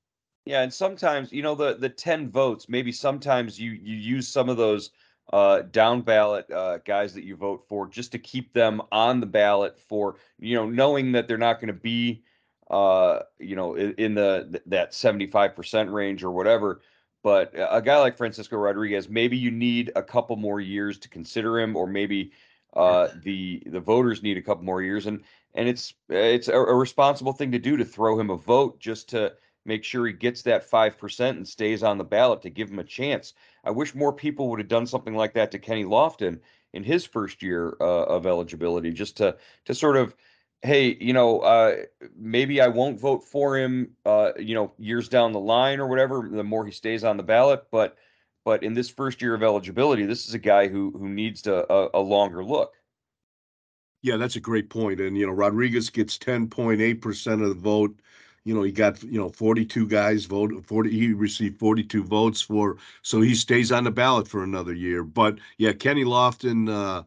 Yeah, 0.49 0.63
and 0.63 0.73
sometimes 0.73 1.31
you 1.31 1.43
know 1.43 1.55
the 1.55 1.75
the 1.75 1.91
ten 1.91 2.31
votes. 2.31 2.71
Maybe 2.71 2.91
sometimes 2.91 3.61
you 3.61 3.73
you 3.73 3.95
use 3.95 4.27
some 4.27 4.49
of 4.49 4.57
those 4.57 4.93
uh, 5.31 5.61
down 5.61 6.01
ballot 6.01 6.51
uh, 6.51 6.79
guys 6.87 7.13
that 7.13 7.25
you 7.25 7.37
vote 7.37 7.67
for 7.69 7.87
just 7.87 8.13
to 8.13 8.19
keep 8.19 8.55
them 8.55 8.81
on 8.91 9.21
the 9.21 9.27
ballot 9.27 9.79
for 9.79 10.17
you 10.39 10.57
know 10.57 10.65
knowing 10.65 11.13
that 11.13 11.29
they're 11.29 11.37
not 11.37 11.61
going 11.61 11.67
to 11.67 11.75
be 11.75 12.23
uh, 12.71 13.19
you 13.39 13.57
know 13.57 13.75
in, 13.75 13.93
in 13.99 14.15
the 14.15 14.63
that 14.65 14.95
seventy 14.95 15.27
five 15.27 15.55
percent 15.55 15.91
range 15.91 16.25
or 16.25 16.31
whatever. 16.31 16.81
But 17.23 17.53
a 17.55 17.83
guy 17.83 17.99
like 17.99 18.17
Francisco 18.17 18.57
Rodriguez, 18.57 19.07
maybe 19.11 19.37
you 19.37 19.51
need 19.51 19.93
a 19.97 20.03
couple 20.03 20.37
more 20.37 20.63
years 20.63 20.99
to 21.01 21.11
consider 21.11 21.61
him, 21.61 21.77
or 21.77 21.87
maybe 21.87 22.33
uh, 22.73 23.09
the 23.23 23.63
the 23.67 23.81
voters 23.81 24.23
need 24.23 24.39
a 24.39 24.43
couple 24.43 24.65
more 24.65 24.81
years, 24.81 25.05
and 25.05 25.23
and 25.55 25.69
it's 25.69 25.93
it's 26.09 26.49
a, 26.49 26.55
a 26.57 26.75
responsible 26.75 27.35
thing 27.35 27.53
to 27.53 27.59
do 27.59 27.77
to 27.77 27.85
throw 27.85 28.19
him 28.19 28.31
a 28.31 28.37
vote 28.39 28.81
just 28.81 29.11
to 29.11 29.35
make 29.69 29.85
sure 29.85 30.07
he 30.07 30.13
gets 30.13 30.43
that 30.43 30.69
5% 30.69 31.29
and 31.29 31.47
stays 31.47 31.83
on 31.83 31.99
the 31.99 32.05
ballot 32.05 32.43
to 32.43 32.51
give 32.51 32.71
him 32.71 32.79
a 32.79 32.85
chance. 32.85 33.35
I 33.63 33.71
wish 33.71 33.95
more 33.95 34.13
people 34.13 34.49
would 34.49 34.59
have 34.59 34.69
done 34.69 34.87
something 34.87 35.15
like 35.15 35.35
that 35.35 35.53
to 35.53 35.59
Kenny 35.59 35.85
Lofton 35.85 36.41
in 36.73 36.83
his 36.83 37.05
first 37.05 37.43
year 37.43 37.77
uh, 37.81 38.05
of 38.05 38.27
eligibility, 38.27 38.91
just 38.91 39.19
to 39.19 39.37
to 39.67 39.75
sort 39.75 39.97
of, 39.97 40.17
hey, 40.63 40.97
you 41.01 41.13
know, 41.13 41.41
uh, 41.41 41.77
maybe 42.17 42.61
I 42.61 42.69
won't 42.69 42.99
vote 42.99 43.25
for 43.25 43.57
him, 43.57 43.95
uh, 44.07 44.33
you 44.39 44.55
know, 44.55 44.73
years 44.79 45.09
down 45.09 45.33
the 45.33 45.41
line 45.41 45.81
or 45.81 45.87
whatever. 45.87 46.29
The 46.31 46.43
more 46.43 46.65
he 46.65 46.73
stays 46.73 47.05
on 47.05 47.17
the 47.19 47.23
ballot, 47.23 47.67
but 47.71 47.97
but 48.45 48.63
in 48.63 48.73
this 48.73 48.89
first 48.89 49.21
year 49.21 49.35
of 49.35 49.43
eligibility, 49.43 50.07
this 50.07 50.27
is 50.27 50.35
a 50.35 50.39
guy 50.39 50.69
who 50.69 50.91
who 50.93 51.09
needs 51.09 51.43
to, 51.43 51.71
a, 51.71 51.91
a 51.95 52.01
longer 52.01 52.43
look. 52.43 52.75
Yeah, 54.03 54.17
that's 54.17 54.37
a 54.37 54.41
great 54.41 54.71
point. 54.71 55.01
And 55.01 55.19
you 55.19 55.27
know, 55.27 55.33
Rodriguez 55.33 55.91
gets 55.91 56.17
10.8% 56.19 57.43
of 57.43 57.49
the 57.49 57.55
vote. 57.55 58.01
You 58.49 58.55
know, 58.55 58.63
he 58.63 58.73
got, 58.73 59.03
you 59.03 59.19
know, 59.21 59.29
42 59.29 59.87
guys 59.89 60.25
vote 60.25 60.53
40 60.67 60.91
he 60.91 61.13
received 61.13 61.59
42 61.59 62.03
votes 62.03 62.41
for 62.41 62.79
so 63.03 63.21
he 63.21 63.35
stays 63.35 63.71
on 63.71 63.85
the 63.85 63.91
ballot 63.91 64.27
for 64.27 64.43
another 64.43 64.73
year. 64.73 65.05
But 65.05 65.39
yeah, 65.59 65.73
Kenny 65.73 66.05
Lofton 66.05 66.71
uh 66.71 67.05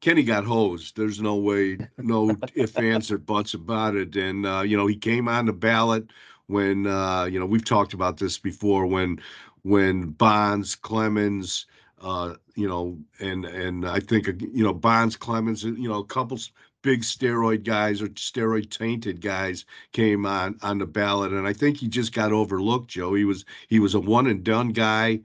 Kenny 0.00 0.22
got 0.22 0.44
hosed. 0.44 0.96
There's 0.96 1.20
no 1.20 1.36
way, 1.36 1.78
no 1.98 2.36
if, 2.54 2.78
ands, 2.78 3.10
or 3.10 3.18
buts 3.18 3.54
about 3.54 3.96
it. 3.96 4.16
And 4.16 4.46
uh, 4.46 4.62
you 4.62 4.76
know, 4.76 4.86
he 4.86 4.96
came 4.96 5.28
on 5.28 5.46
the 5.46 5.52
ballot 5.52 6.10
when 6.46 6.86
uh, 6.86 7.24
you 7.24 7.38
know 7.38 7.46
we've 7.46 7.64
talked 7.64 7.92
about 7.92 8.18
this 8.18 8.38
before 8.38 8.86
when 8.86 9.20
when 9.62 10.10
Bonds, 10.10 10.74
Clemens, 10.74 11.66
uh, 12.00 12.34
you 12.54 12.66
know, 12.66 12.98
and 13.20 13.44
and 13.44 13.86
I 13.86 14.00
think 14.00 14.26
you 14.26 14.64
know 14.64 14.72
Bonds, 14.72 15.16
Clemens, 15.16 15.64
you 15.64 15.88
know, 15.88 15.98
a 15.98 16.06
couple 16.06 16.38
big 16.82 17.02
steroid 17.02 17.64
guys 17.64 18.00
or 18.02 18.08
steroid 18.08 18.70
tainted 18.70 19.20
guys 19.20 19.64
came 19.92 20.26
on 20.26 20.58
on 20.62 20.78
the 20.78 20.86
ballot, 20.86 21.32
and 21.32 21.46
I 21.46 21.52
think 21.52 21.76
he 21.76 21.88
just 21.88 22.12
got 22.12 22.32
overlooked. 22.32 22.88
Joe, 22.88 23.14
he 23.14 23.24
was 23.24 23.44
he 23.68 23.78
was 23.78 23.94
a 23.94 24.00
one 24.00 24.26
and 24.26 24.44
done 24.44 24.70
guy. 24.70 25.20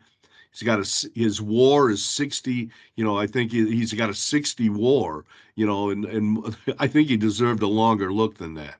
He's 0.52 0.64
got 0.64 0.80
a 0.80 1.10
his 1.16 1.42
WAR 1.42 1.90
is 1.90 2.04
sixty. 2.04 2.70
You 2.96 3.04
know, 3.04 3.18
I 3.18 3.28
think 3.28 3.52
he, 3.52 3.70
he's 3.70 3.94
got 3.94 4.10
a 4.10 4.14
sixty 4.14 4.70
WAR. 4.70 5.26
You 5.56 5.66
know, 5.66 5.90
and 5.90 6.06
and 6.06 6.58
I 6.80 6.88
think 6.88 7.10
he 7.10 7.18
deserved 7.18 7.64
a 7.64 7.68
longer 7.68 8.12
look 8.12 8.38
than 8.38 8.54
that. 8.56 8.80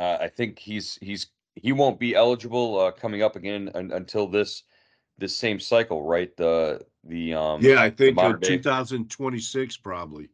Uh, 0.00 0.16
I 0.18 0.28
think 0.28 0.58
he's 0.58 0.98
he's 1.02 1.26
he 1.54 1.72
won't 1.72 2.00
be 2.00 2.14
eligible 2.14 2.80
uh, 2.80 2.90
coming 2.90 3.22
up 3.22 3.36
again 3.36 3.70
un, 3.74 3.92
until 3.92 4.26
this 4.26 4.62
this 5.18 5.36
same 5.36 5.60
cycle, 5.60 6.02
right? 6.02 6.34
The 6.38 6.84
the 7.04 7.34
um 7.34 7.62
yeah, 7.62 7.82
I 7.82 7.90
think 7.90 8.18
uh, 8.18 8.32
2026 8.38 9.76
probably. 9.76 10.30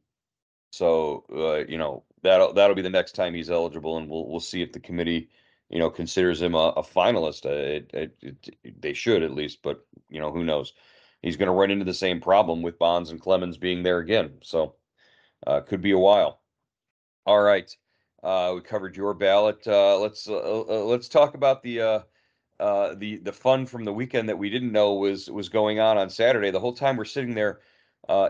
So 0.70 1.25
uh, 1.35 1.68
you 1.68 1.78
know 1.78 2.04
that'll 2.23 2.52
that'll 2.52 2.76
be 2.76 2.82
the 2.82 2.90
next 2.90 3.12
time 3.16 3.35
he's 3.35 3.50
eligible, 3.50 3.99
and 3.99 4.08
we'll 4.08 4.28
we'll 4.28 4.38
see 4.38 4.62
if 4.62 4.73
the 4.73 4.78
committee 4.78 5.30
you 5.68 5.80
know 5.80 5.90
considers 5.90 6.40
him 6.40 6.54
a, 6.54 6.73
a 6.76 6.82
finalist. 6.85 7.44
Uh, 7.44 7.49
it, 7.49 7.90
it, 8.23 8.49
it, 8.62 8.80
they 8.80 8.92
should 8.92 9.25
at 9.25 9.35
least, 9.35 9.62
but 9.62 9.85
you 10.08 10.20
know 10.20 10.30
who 10.30 10.44
knows? 10.44 10.75
He's 11.23 11.37
going 11.37 11.49
to 11.49 11.52
run 11.52 11.73
into 11.73 11.85
the 11.85 11.94
same 11.94 12.20
problem 12.20 12.62
with 12.62 12.78
Bonds 12.78 13.11
and 13.11 13.20
Clemens 13.20 13.59
being 13.59 13.83
there 13.83 13.98
again. 13.98 14.35
So 14.44 14.76
uh, 15.44 15.61
could 15.62 15.81
be 15.81 15.90
a 15.90 15.98
while. 15.98 16.40
All 17.24 17.40
right. 17.40 17.74
Uh, 18.27 18.55
we 18.57 18.61
covered 18.61 18.97
your 18.97 19.15
ballot. 19.15 19.65
Uh, 19.69 19.97
let's 20.01 20.29
uh, 20.29 20.35
uh 20.35 20.83
let's 20.83 21.09
talk 21.09 21.35
about 21.35 21.62
the 21.62 21.81
uh, 21.81 22.01
uh, 22.59 22.93
the 22.97 23.19
the 23.19 23.33
fun 23.33 23.65
from 23.65 23.85
the 23.85 23.93
weekend 23.93 24.29
that 24.29 24.37
we 24.37 24.51
didn't 24.51 24.73
know 24.73 24.95
was 24.95 25.31
was 25.31 25.49
going 25.49 25.79
on 25.79 25.97
on 25.97 26.11
Saturday. 26.11 26.51
The 26.51 26.59
whole 26.59 26.73
time 26.73 26.97
we're 26.97 27.05
sitting 27.05 27.37
there 27.37 27.61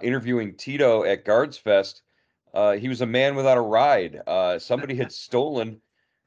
interviewing 0.03 0.55
Tito 0.55 1.03
at 1.05 1.25
Guards 1.25 1.57
Fest, 1.57 2.03
he 2.79 2.89
was 2.89 3.01
a 3.01 3.07
man 3.07 3.37
without 3.37 3.57
a 3.57 3.63
ride. 3.63 4.21
somebody 4.59 4.97
had 4.97 5.13
stolen 5.27 5.81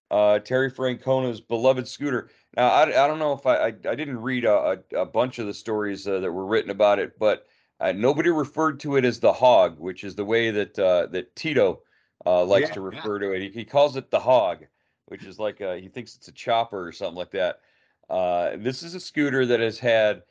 Terry 0.10 0.72
Francona's 0.72 1.40
beloved 1.40 1.88
scooter. 1.88 2.32
Now 2.58 2.70
I, 2.70 2.86
I 2.86 3.08
don't 3.08 3.20
know 3.20 3.34
if 3.34 3.46
I 3.46 3.56
I, 3.56 3.68
I 3.68 3.94
didn't 3.94 4.18
read 4.18 4.46
a, 4.46 4.82
a, 4.96 5.02
a, 5.02 5.06
bunch 5.06 5.38
of 5.38 5.46
the 5.46 5.54
stories 5.54 6.06
that 6.06 6.24
were 6.24 6.48
written 6.48 6.72
about 6.72 6.98
it, 6.98 7.20
but 7.20 7.46
nobody 7.94 8.32
referred 8.32 8.80
to 8.80 8.96
it 8.96 9.06
as 9.06 9.20
the 9.20 9.32
hog, 9.32 9.78
which 9.78 10.04
is 10.04 10.16
the 10.16 10.26
way 10.26 10.50
that 10.50 10.74
that 10.74 11.36
Tito 11.36 11.84
uh, 12.26 12.44
likes 12.44 12.70
yeah, 12.70 12.74
to 12.74 12.82
refer 12.82 13.16
yeah. 13.16 13.28
to 13.28 13.34
it. 13.34 13.42
He, 13.42 13.50
he, 13.50 13.66
calls 13.66 13.96
it 13.96 14.12
the 14.12 14.20
hog, 14.20 14.66
which 15.06 15.24
is 15.24 15.40
like 15.40 15.62
a, 15.62 15.80
he 15.80 15.88
thinks 15.88 16.16
it's 16.16 16.28
a 16.28 16.34
chopper 16.34 16.88
or 16.88 16.92
something 16.92 17.18
like 17.18 17.32
that. 17.32 17.62
Uh, 18.10 18.52
this 18.58 18.84
is 18.84 18.96
a 18.96 19.00
scooter 19.00 19.46
that 19.46 19.60
has 19.60 19.80
had 19.80 20.24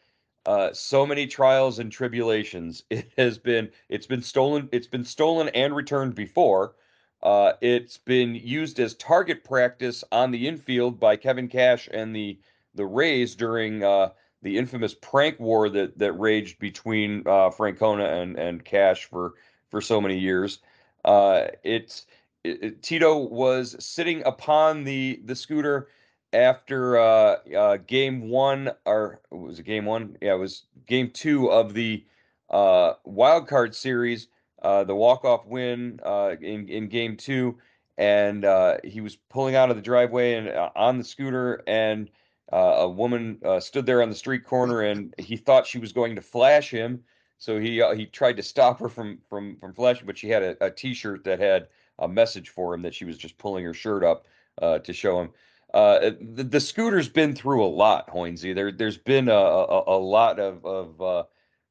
uh, 0.46 0.72
so 0.72 1.06
many 1.06 1.26
trials 1.26 1.78
and 1.78 1.92
tribulations. 1.92 2.82
It 2.90 3.10
has 3.16 3.38
been 3.38 3.70
it's 3.88 4.06
been 4.06 4.22
stolen. 4.22 4.68
It's 4.72 4.86
been 4.86 5.04
stolen 5.04 5.48
and 5.50 5.74
returned 5.74 6.14
before. 6.14 6.74
Uh, 7.22 7.52
it's 7.60 7.98
been 7.98 8.34
used 8.34 8.78
as 8.78 8.94
target 8.94 9.42
practice 9.42 10.04
on 10.12 10.30
the 10.30 10.46
infield 10.46 11.00
by 11.00 11.16
Kevin 11.16 11.48
Cash 11.48 11.88
and 11.92 12.14
the 12.14 12.38
the 12.74 12.86
Rays 12.86 13.34
during 13.34 13.82
uh, 13.82 14.10
the 14.42 14.56
infamous 14.56 14.94
prank 14.94 15.38
war 15.40 15.68
that 15.68 15.98
that 15.98 16.12
raged 16.12 16.58
between 16.58 17.20
uh, 17.20 17.50
Francona 17.50 18.22
and 18.22 18.38
and 18.38 18.64
Cash 18.64 19.04
for 19.04 19.34
for 19.68 19.80
so 19.80 20.00
many 20.00 20.18
years. 20.18 20.60
Uh, 21.08 21.48
it's 21.64 22.06
it, 22.44 22.82
Tito 22.82 23.16
was 23.16 23.76
sitting 23.84 24.22
upon 24.26 24.84
the 24.84 25.20
the 25.24 25.34
scooter 25.34 25.88
after 26.34 26.98
uh, 26.98 27.36
uh, 27.56 27.76
game 27.78 28.28
one, 28.28 28.70
or 28.84 29.20
was 29.30 29.58
it 29.58 29.64
game 29.64 29.86
one? 29.86 30.16
Yeah, 30.20 30.34
it 30.34 30.38
was 30.38 30.64
game 30.86 31.10
two 31.10 31.50
of 31.50 31.72
the 31.74 32.04
uh, 32.50 32.94
wild 33.04 33.48
card 33.48 33.74
series, 33.74 34.28
uh, 34.62 34.84
the 34.84 34.94
walk 34.94 35.24
off 35.24 35.46
win 35.46 36.00
uh, 36.04 36.36
in 36.40 36.68
in 36.68 36.88
game 36.88 37.16
two, 37.16 37.56
and 37.96 38.44
uh, 38.44 38.76
he 38.84 39.00
was 39.00 39.16
pulling 39.16 39.54
out 39.56 39.70
of 39.70 39.76
the 39.76 39.82
driveway 39.82 40.34
and 40.34 40.48
uh, 40.48 40.70
on 40.76 40.98
the 40.98 41.04
scooter, 41.04 41.62
and 41.66 42.10
uh, 42.52 42.56
a 42.56 42.88
woman 42.88 43.38
uh, 43.44 43.60
stood 43.60 43.86
there 43.86 44.02
on 44.02 44.10
the 44.10 44.14
street 44.14 44.44
corner, 44.44 44.82
and 44.82 45.14
he 45.18 45.36
thought 45.36 45.66
she 45.66 45.78
was 45.78 45.92
going 45.92 46.16
to 46.16 46.22
flash 46.22 46.70
him. 46.70 47.02
So 47.38 47.60
he 47.60 47.80
uh, 47.80 47.94
he 47.94 48.06
tried 48.06 48.36
to 48.36 48.42
stop 48.42 48.80
her 48.80 48.88
from 48.88 49.18
from 49.28 49.56
from 49.56 49.72
flashing, 49.72 50.06
but 50.06 50.18
she 50.18 50.28
had 50.28 50.42
a 50.42 50.64
a 50.64 50.70
T-shirt 50.70 51.24
that 51.24 51.38
had 51.38 51.68
a 51.98 52.08
message 52.08 52.48
for 52.50 52.74
him 52.74 52.82
that 52.82 52.94
she 52.94 53.04
was 53.04 53.16
just 53.16 53.38
pulling 53.38 53.64
her 53.64 53.74
shirt 53.74 54.04
up 54.04 54.26
uh, 54.60 54.78
to 54.80 54.92
show 54.92 55.20
him. 55.20 55.30
Uh, 55.74 56.10
the, 56.20 56.44
the, 56.44 56.60
scooter's 56.60 57.08
been 57.08 57.34
through 57.34 57.62
a 57.62 57.66
lot, 57.68 58.08
Hoynsie. 58.08 58.54
There 58.54 58.72
there's 58.72 58.98
been 58.98 59.28
a 59.28 59.32
a, 59.32 59.98
a 59.98 59.98
lot 59.98 60.40
of 60.40 60.64
of 60.64 61.00
uh, 61.00 61.24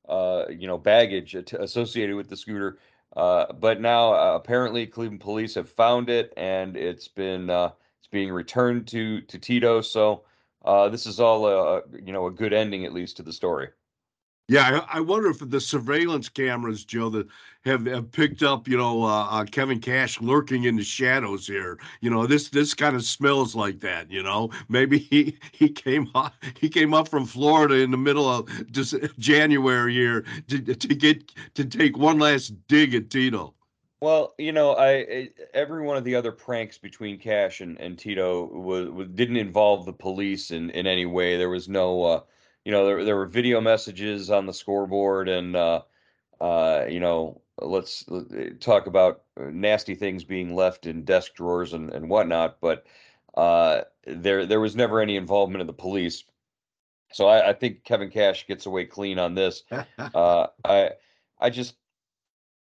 uh, 0.08 0.46
you 0.50 0.68
know 0.68 0.78
baggage 0.78 1.36
associated 1.36 2.16
with 2.16 2.30
the 2.30 2.38
scooter. 2.38 2.78
Uh, 3.16 3.52
but 3.54 3.82
now 3.82 4.36
apparently 4.36 4.86
Cleveland 4.86 5.22
police 5.22 5.56
have 5.56 5.70
found 5.70 6.10
it 6.10 6.32
and 6.38 6.78
it's 6.78 7.08
been 7.08 7.50
it's 7.50 8.08
being 8.12 8.32
returned 8.32 8.88
to 8.88 9.22
to 9.22 9.40
Tito. 9.40 9.82
So 9.82 10.24
this 10.92 11.08
is 11.08 11.20
all 11.20 11.48
a 11.48 11.82
you 12.02 12.14
know 12.14 12.28
a 12.28 12.32
good 12.32 12.54
ending 12.54 12.86
at 12.86 12.94
least 12.94 13.18
to 13.18 13.24
the 13.24 13.34
story. 13.34 13.70
Yeah, 14.50 14.86
I, 14.88 15.02
wonder 15.02 15.30
if 15.30 15.40
the 15.40 15.60
surveillance 15.60 16.30
cameras, 16.30 16.86
Joe, 16.86 17.10
that 17.10 17.28
have, 17.66 17.86
have 17.86 18.10
picked 18.14 18.44
up, 18.44 18.66
you 18.66 18.78
know, 18.78 19.04
uh, 19.04 19.28
uh, 19.30 19.44
Kevin 19.44 19.82
Cash 19.82 20.22
lurking 20.22 20.64
in 20.64 20.78
the 20.78 20.86
shadows 20.86 21.46
here. 21.46 21.78
You 22.00 22.10
know, 22.10 22.26
this 22.26 22.48
this 22.48 22.74
kind 22.74 22.96
of 22.96 23.04
smells 23.04 23.56
like 23.56 23.82
that. 23.82 24.10
You 24.10 24.24
know, 24.24 24.52
maybe 24.70 25.00
he 25.12 25.38
he 25.52 25.68
came 25.68 26.10
up 26.16 26.34
he 26.58 26.70
came 26.70 26.94
up 26.94 27.10
from 27.10 27.26
Florida 27.26 27.76
in 27.76 27.92
the 27.92 27.98
middle 27.98 28.30
of 28.30 28.50
just 28.72 28.96
January 29.20 29.94
here 29.94 30.24
to 30.48 30.60
to 30.60 30.96
get 30.96 31.34
to 31.56 31.66
take 31.66 31.98
one 31.98 32.18
last 32.18 32.54
dig 32.70 32.96
at 32.96 33.10
Tito. 33.10 33.54
Well, 34.00 34.34
you 34.38 34.54
know, 34.54 34.78
I 34.78 35.30
every 35.54 35.82
one 35.82 35.98
of 35.98 36.06
the 36.06 36.16
other 36.16 36.32
pranks 36.32 36.78
between 36.78 37.20
Cash 37.20 37.60
and, 37.60 37.78
and 37.82 38.00
Tito 38.00 38.46
was, 38.46 38.90
was 38.92 39.08
didn't 39.10 39.38
involve 39.38 39.86
the 39.86 39.92
police 39.92 40.52
in, 40.52 40.70
in 40.70 40.88
any 40.88 41.06
way. 41.06 41.36
There 41.36 41.50
was 41.50 41.68
no 41.68 42.04
uh, 42.04 42.22
you 42.68 42.74
know, 42.74 42.86
there 42.86 43.06
there 43.06 43.16
were 43.16 43.28
video 43.28 43.62
messages 43.62 44.30
on 44.30 44.46
the 44.46 44.52
scoreboard, 44.52 45.30
and 45.30 45.56
uh, 45.56 45.84
uh, 46.42 46.84
you 46.90 47.00
know, 47.00 47.40
let's 47.62 48.04
talk 48.60 48.88
about 48.88 49.22
nasty 49.38 49.96
things 49.96 50.26
being 50.26 50.54
left 50.54 50.86
in 50.86 51.06
desk 51.06 51.34
drawers 51.34 51.72
and, 51.72 51.90
and 51.92 52.10
whatnot. 52.10 52.58
But 52.60 52.86
uh, 53.38 53.84
there 54.06 54.46
there 54.46 54.60
was 54.60 54.76
never 54.76 55.00
any 55.00 55.16
involvement 55.16 55.62
of 55.62 55.68
the 55.68 55.72
police, 55.72 56.26
so 57.14 57.28
I, 57.30 57.52
I 57.52 57.54
think 57.54 57.86
Kevin 57.86 58.12
Cash 58.12 58.46
gets 58.48 58.66
away 58.66 58.84
clean 58.84 59.18
on 59.18 59.34
this. 59.34 59.64
uh, 59.98 60.48
I 60.66 60.90
I 61.40 61.50
just 61.50 61.76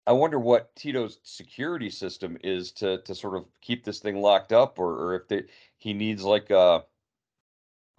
I 0.07 0.13
wonder 0.13 0.39
what 0.39 0.75
Tito's 0.77 1.19
security 1.25 1.91
system 1.91 2.39
is 2.43 2.73
to 2.73 3.03
to 3.03 3.15
sort 3.15 3.37
of 3.37 3.45
keep 3.61 3.85
this 3.85 3.99
thing 3.99 4.23
locked 4.23 4.55
up, 4.55 4.79
or, 4.79 4.95
or 4.95 5.17
if 5.17 5.29
they, 5.29 5.43
he 5.77 5.93
needs 5.93 6.25
like 6.25 6.49
a, 6.49 6.85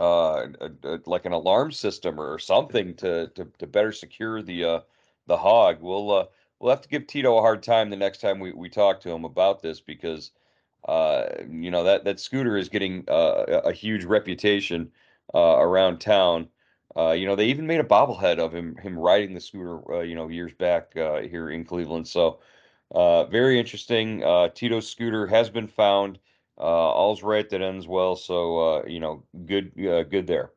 uh, 0.02 0.48
a, 0.62 0.72
a, 0.96 1.00
like 1.06 1.26
an 1.26 1.32
alarm 1.32 1.72
system 1.72 2.20
or 2.20 2.40
something 2.40 2.96
to 2.96 3.28
to, 3.36 3.46
to 3.60 3.68
better 3.68 3.92
secure 3.92 4.42
the 4.42 4.66
uh, 4.66 4.80
the 5.28 5.38
hog. 5.38 5.78
We'll 5.80 6.12
uh, 6.12 6.26
we'll 6.60 6.72
have 6.72 6.82
to 6.82 6.90
give 6.90 7.06
Tito 7.06 7.38
a 7.38 7.42
hard 7.42 7.62
time 7.62 7.92
the 7.92 7.96
next 7.96 8.20
time 8.20 8.40
we, 8.40 8.52
we 8.52 8.68
talk 8.68 9.00
to 9.02 9.12
him 9.12 9.26
about 9.26 9.62
this 9.62 9.80
because 9.80 10.32
uh, 10.88 11.26
you 11.48 11.70
know 11.70 11.84
that 11.84 12.04
that 12.06 12.20
scooter 12.20 12.58
is 12.58 12.68
getting 12.68 13.04
uh, 13.08 13.62
a 13.64 13.72
huge 13.72 14.04
reputation 14.04 14.92
around 15.36 16.00
town. 16.00 16.48
You 16.98 17.28
know, 17.28 17.36
they 17.36 17.46
even 17.46 17.68
made 17.68 17.80
a 17.80 17.84
bobblehead 17.84 18.40
of 18.40 18.56
him 18.56 18.76
him 18.78 18.98
riding 18.98 19.36
the 19.36 19.40
scooter. 19.40 20.04
You 20.04 20.16
know, 20.16 20.30
years 20.30 20.54
back 20.54 20.94
here 20.96 21.52
in 21.52 21.64
Cleveland. 21.64 22.08
So, 22.08 22.40
very 22.92 23.60
interesting. 23.60 24.24
Tito's 24.56 24.90
scooter 24.90 25.28
has 25.28 25.52
been 25.52 25.68
found. 25.68 26.18
Uh, 26.62 26.92
all's 26.94 27.24
right 27.24 27.50
that 27.50 27.62
ends 27.62 27.88
well. 27.88 28.16
So, 28.16 28.60
uh, 28.60 28.84
you 28.88 29.00
know, 29.00 29.24
good 29.46 29.74
uh, 29.88 30.04
good 30.04 30.28
there. 30.28 30.52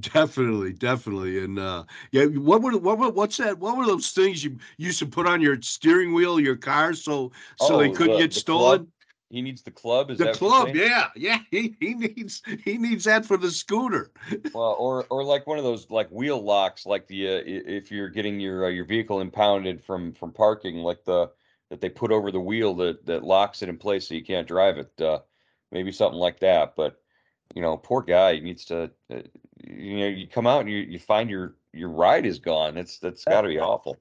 Definitely, 0.00 0.72
definitely, 0.72 1.38
and 1.44 1.58
uh, 1.58 1.84
yeah. 2.10 2.24
What 2.24 2.62
were 2.62 2.76
what 2.78 2.98
were 2.98 3.10
what's 3.10 3.36
that? 3.36 3.58
What 3.58 3.76
were 3.76 3.86
those 3.86 4.10
things 4.10 4.42
you 4.42 4.58
used 4.78 4.98
to 5.00 5.06
put 5.06 5.26
on 5.26 5.40
your 5.40 5.60
steering 5.62 6.14
wheel 6.14 6.40
your 6.40 6.56
car 6.56 6.94
so 6.94 7.32
so 7.56 7.76
they 7.76 7.88
Oh, 7.88 7.94
couldn't 7.94 8.16
the 8.16 8.18
get 8.18 8.34
the 8.34 8.40
stolen? 8.40 8.80
club. 8.80 8.88
He 9.30 9.42
needs 9.42 9.62
the 9.62 9.70
club. 9.70 10.10
Is 10.10 10.18
The 10.18 10.28
club, 10.28 10.74
yeah, 10.74 11.08
yeah. 11.16 11.40
He 11.50 11.76
he 11.80 11.94
needs 11.94 12.42
he 12.64 12.78
needs 12.78 13.04
that 13.04 13.26
for 13.26 13.36
the 13.36 13.50
scooter. 13.50 14.12
Well, 14.54 14.76
or 14.78 15.04
or 15.10 15.22
like 15.24 15.46
one 15.46 15.58
of 15.58 15.64
those 15.64 15.90
like 15.90 16.08
wheel 16.10 16.42
locks, 16.42 16.86
like 16.86 17.06
the 17.06 17.28
uh, 17.28 17.42
if 17.44 17.90
you're 17.90 18.08
getting 18.08 18.40
your 18.40 18.66
uh, 18.66 18.68
your 18.68 18.86
vehicle 18.86 19.20
impounded 19.20 19.84
from 19.84 20.12
from 20.14 20.32
parking, 20.32 20.76
like 20.78 21.04
the 21.04 21.30
that 21.70 21.80
they 21.80 21.88
put 21.88 22.12
over 22.12 22.30
the 22.30 22.40
wheel 22.40 22.74
that 22.74 23.04
that 23.06 23.24
locks 23.24 23.62
it 23.62 23.68
in 23.68 23.78
place 23.78 24.08
so 24.08 24.14
you 24.14 24.24
can't 24.24 24.48
drive 24.48 24.78
it. 24.78 25.00
Uh, 25.00 25.20
maybe 25.72 25.92
something 25.92 26.18
like 26.18 26.40
that. 26.40 26.74
But 26.76 27.00
you 27.54 27.62
know, 27.62 27.76
poor 27.76 28.02
guy 28.02 28.34
he 28.34 28.40
needs 28.40 28.64
to. 28.66 28.90
Uh, 29.12 29.22
you 29.66 29.98
know, 29.98 30.06
you 30.06 30.26
come 30.28 30.46
out 30.46 30.60
and 30.60 30.70
you 30.70 30.78
you 30.78 30.98
find 30.98 31.30
your 31.30 31.56
your 31.72 31.88
ride 31.88 32.26
is 32.26 32.38
gone. 32.38 32.74
That's 32.74 32.98
that's 32.98 33.24
got 33.24 33.42
to 33.42 33.48
be 33.48 33.58
awful. 33.58 33.96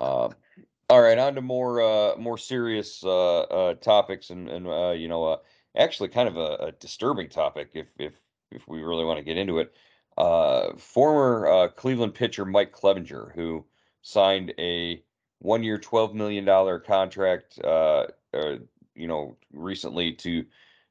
Uh, 0.00 0.28
all 0.90 1.00
right, 1.00 1.18
on 1.18 1.34
to 1.34 1.40
more 1.40 1.80
uh, 1.82 2.16
more 2.16 2.38
serious 2.38 3.02
uh, 3.04 3.40
uh, 3.40 3.74
topics, 3.74 4.30
and 4.30 4.48
and 4.48 4.66
uh, 4.66 4.90
you 4.90 5.08
know, 5.08 5.24
uh, 5.24 5.36
actually, 5.76 6.08
kind 6.08 6.28
of 6.28 6.36
a, 6.36 6.66
a 6.66 6.72
disturbing 6.72 7.28
topic 7.28 7.70
if 7.74 7.86
if 7.98 8.12
if 8.50 8.68
we 8.68 8.82
really 8.82 9.04
want 9.04 9.18
to 9.18 9.24
get 9.24 9.36
into 9.36 9.58
it. 9.58 9.72
Uh, 10.18 10.76
former 10.76 11.46
uh, 11.46 11.68
Cleveland 11.68 12.14
pitcher 12.14 12.44
Mike 12.44 12.72
Clevinger, 12.72 13.34
who 13.34 13.64
signed 14.02 14.52
a 14.58 15.02
one-year, 15.42 15.78
twelve 15.78 16.14
million 16.14 16.44
dollar 16.44 16.78
contract, 16.78 17.58
uh, 17.62 18.06
uh, 18.32 18.56
you 18.94 19.08
know, 19.08 19.36
recently 19.52 20.12
to 20.12 20.44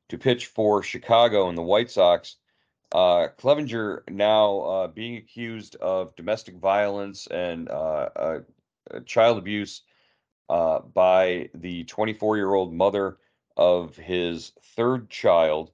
to 0.10 0.18
pitch 0.18 0.48
for 0.48 0.84
Chicago 0.84 1.50
and 1.50 1.58
the 1.58 1.64
White 1.64 1.90
Sox. 1.90 2.36
Uh, 2.92 3.30
Clevinger 3.38 4.02
now 4.10 4.60
uh, 4.60 4.88
being 4.88 5.16
accused 5.16 5.78
of 5.78 6.14
domestic 6.18 6.58
violence 6.58 7.28
and 7.28 7.70
uh, 7.70 8.40
child 9.06 9.38
abuse 9.38 9.84
by 10.50 11.50
the 11.54 11.86
24 11.86 12.36
year 12.36 12.54
old 12.54 12.74
mother 12.74 13.18
of 13.56 13.96
his 13.96 14.52
third 14.76 15.10
child 15.10 15.72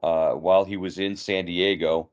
while 0.00 0.64
he 0.64 0.76
was 0.76 0.98
in 0.98 1.14
San 1.14 1.44
Diego. 1.44 2.10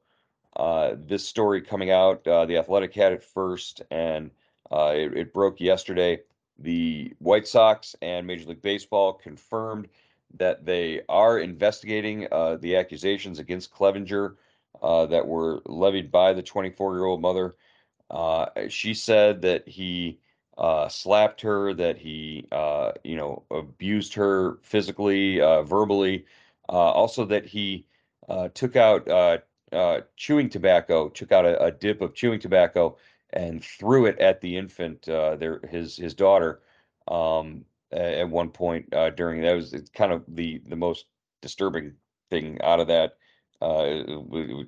This 0.95 1.26
story 1.26 1.62
coming 1.62 1.89
out, 1.89 2.23
the 2.23 2.58
Athletic 2.60 2.93
had 2.93 3.13
it 3.13 3.23
first, 3.23 3.82
and 3.89 4.30
uh, 4.74 4.94
it, 4.96 5.16
it 5.16 5.34
broke 5.34 5.62
yesterday. 5.62 6.20
The 6.58 7.14
White 7.20 7.48
Sox 7.48 7.96
and 8.02 8.26
Major 8.26 8.50
League 8.50 8.62
Baseball 8.62 9.14
confirmed 9.14 9.88
that 10.36 10.66
they 10.66 11.02
are 11.08 11.38
investigating 11.40 12.28
uh, 12.32 12.58
the 12.60 12.76
accusations 12.76 13.38
against 13.38 13.72
Clevinger 13.72 14.36
uh, 14.82 15.06
that 15.06 15.28
were 15.28 15.62
levied 15.66 16.12
by 16.12 16.34
the 16.34 16.42
24 16.42 16.96
year 16.96 17.06
old 17.06 17.22
mother. 17.22 17.56
Uh, 18.10 18.48
she 18.68 18.94
said 18.94 19.42
that 19.44 19.68
he 19.68 20.20
uh, 20.58 20.88
slapped 20.88 21.42
her, 21.42 21.74
that 21.74 21.98
he, 21.98 22.48
uh, 22.52 22.92
you 23.04 23.16
know, 23.16 23.44
abused 23.52 24.14
her 24.16 24.58
physically, 24.64 25.40
uh, 25.40 25.62
verbally, 25.64 26.26
also 26.68 27.26
that 27.26 27.46
he 27.46 27.86
took 28.54 28.76
out 28.76 29.44
chewing 30.16 30.50
tobacco, 30.50 31.10
took 31.10 31.32
out 31.32 31.46
a, 31.46 31.64
a 31.64 31.72
dip 31.72 32.02
of 32.02 32.16
chewing 32.16 32.40
tobacco 32.40 32.98
and 33.34 33.63
threw 33.63 34.06
it 34.06 34.19
at 34.19 34.41
the 34.41 34.58
infant, 34.58 35.08
uh, 35.10 35.36
their 35.36 35.60
his 35.69 35.98
his 35.98 36.13
daughter, 36.13 36.62
um, 37.08 37.65
at 37.91 38.30
one 38.30 38.50
point 38.50 38.93
uh, 38.93 39.10
during 39.12 39.41
that 39.41 39.56
was 39.56 39.76
kind 39.93 40.12
of 40.13 40.24
the 40.28 40.62
the 40.67 40.76
most 40.76 41.06
disturbing 41.41 41.93
thing 42.30 42.60
out 42.63 42.80
of 42.80 42.88
that. 42.88 43.17
Uh, 43.62 44.04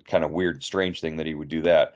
kind 0.08 0.23
of 0.23 0.32
weird, 0.32 0.63
strange 0.63 1.01
thing 1.01 1.17
that 1.17 1.25
he 1.25 1.34
would 1.34 1.49
do 1.49 1.62
that. 1.62 1.95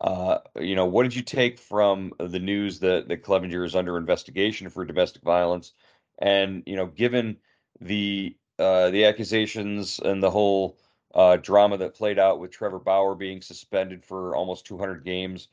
Uh, 0.00 0.38
you 0.58 0.74
know, 0.74 0.86
what 0.86 1.04
did 1.04 1.14
you 1.14 1.22
take 1.22 1.58
from 1.58 2.12
the 2.18 2.38
news 2.38 2.80
that 2.80 3.08
that 3.08 3.22
Clevinger 3.22 3.64
is 3.64 3.76
under 3.76 3.96
investigation 3.96 4.68
for 4.68 4.84
domestic 4.84 5.22
violence? 5.22 5.72
And 6.18 6.62
you 6.66 6.76
know, 6.76 6.86
given 6.86 7.36
the 7.80 8.36
uh, 8.58 8.90
the 8.90 9.04
accusations 9.04 9.98
and 10.00 10.22
the 10.22 10.30
whole 10.30 10.78
uh, 11.14 11.36
drama 11.36 11.76
that 11.78 11.94
played 11.94 12.18
out 12.18 12.40
with 12.40 12.50
Trevor 12.50 12.78
Bauer 12.78 13.14
being 13.14 13.40
suspended 13.42 14.04
for 14.04 14.36
almost 14.36 14.66
200 14.66 15.04
games 15.04 15.48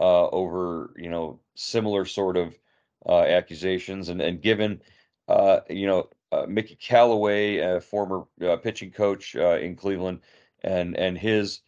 uh, 0.00 0.28
over 0.28 0.92
you 0.96 1.10
know 1.10 1.40
similar 1.54 2.04
sort 2.04 2.36
of 2.36 2.58
uh, 3.06 3.22
accusations, 3.22 4.08
and 4.08 4.20
and 4.20 4.40
given 4.40 4.80
uh, 5.28 5.60
you 5.68 5.86
know 5.86 6.08
uh, 6.30 6.46
Mickey 6.48 6.76
Callaway, 6.76 7.58
a 7.58 7.80
former 7.80 8.24
uh, 8.44 8.56
pitching 8.56 8.90
coach 8.90 9.36
uh, 9.36 9.58
in 9.58 9.76
Cleveland, 9.76 10.20
and 10.62 10.96
and 10.96 11.18
his 11.18 11.60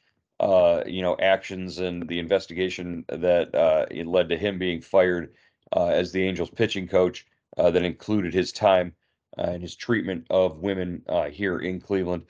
you 0.86 1.00
know, 1.00 1.16
actions 1.20 1.78
and 1.78 2.06
the 2.08 2.18
investigation 2.18 3.04
that 3.08 3.88
it 3.90 4.06
led 4.06 4.28
to 4.28 4.36
him 4.36 4.58
being 4.58 4.80
fired 4.80 5.32
as 5.74 6.12
the 6.12 6.22
Angels 6.22 6.50
pitching 6.50 6.86
coach 6.86 7.26
that 7.56 7.76
included 7.76 8.34
his 8.34 8.52
time 8.52 8.94
and 9.38 9.62
his 9.62 9.74
treatment 9.74 10.26
of 10.28 10.58
women 10.58 11.02
here 11.30 11.58
in 11.58 11.80
Cleveland. 11.80 12.24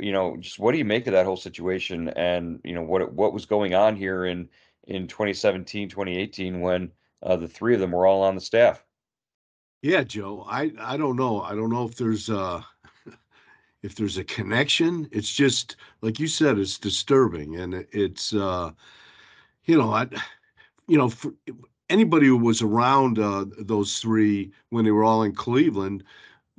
You 0.00 0.12
know, 0.12 0.36
just 0.38 0.58
what 0.58 0.72
do 0.72 0.78
you 0.78 0.84
make 0.84 1.06
of 1.06 1.12
that 1.12 1.26
whole 1.26 1.36
situation 1.36 2.08
and, 2.10 2.60
you 2.64 2.74
know, 2.74 2.82
what 2.82 3.12
what 3.12 3.32
was 3.32 3.46
going 3.46 3.74
on 3.74 3.96
here 3.96 4.24
in 4.26 4.48
in 4.86 5.06
2017, 5.08 5.88
2018 5.88 6.60
when 6.60 6.92
uh, 7.22 7.36
the 7.36 7.48
three 7.48 7.74
of 7.74 7.80
them 7.80 7.92
were 7.92 8.06
all 8.06 8.22
on 8.22 8.34
the 8.34 8.40
staff? 8.40 8.84
Yeah, 9.82 10.02
Joe. 10.04 10.44
I 10.48 10.72
I 10.78 10.96
don't 10.96 11.16
know. 11.16 11.40
I 11.42 11.54
don't 11.54 11.70
know 11.70 11.84
if 11.86 11.96
there's 11.96 12.28
uh 12.30 12.62
if 13.82 13.94
there's 13.94 14.18
a 14.18 14.24
connection. 14.24 15.08
It's 15.12 15.32
just 15.32 15.76
like 16.02 16.18
you 16.18 16.26
said, 16.26 16.58
it's 16.58 16.78
disturbing, 16.78 17.56
and 17.56 17.74
it- 17.74 17.88
it's 17.92 18.34
uh 18.34 18.72
you 19.64 19.76
know 19.78 19.92
I 19.92 20.08
you 20.88 20.98
know 20.98 21.08
for 21.08 21.32
anybody 21.90 22.26
who 22.26 22.36
was 22.36 22.62
around 22.62 23.18
uh, 23.18 23.46
those 23.58 23.98
three 23.98 24.52
when 24.70 24.84
they 24.84 24.90
were 24.92 25.04
all 25.04 25.22
in 25.24 25.34
Cleveland, 25.34 26.04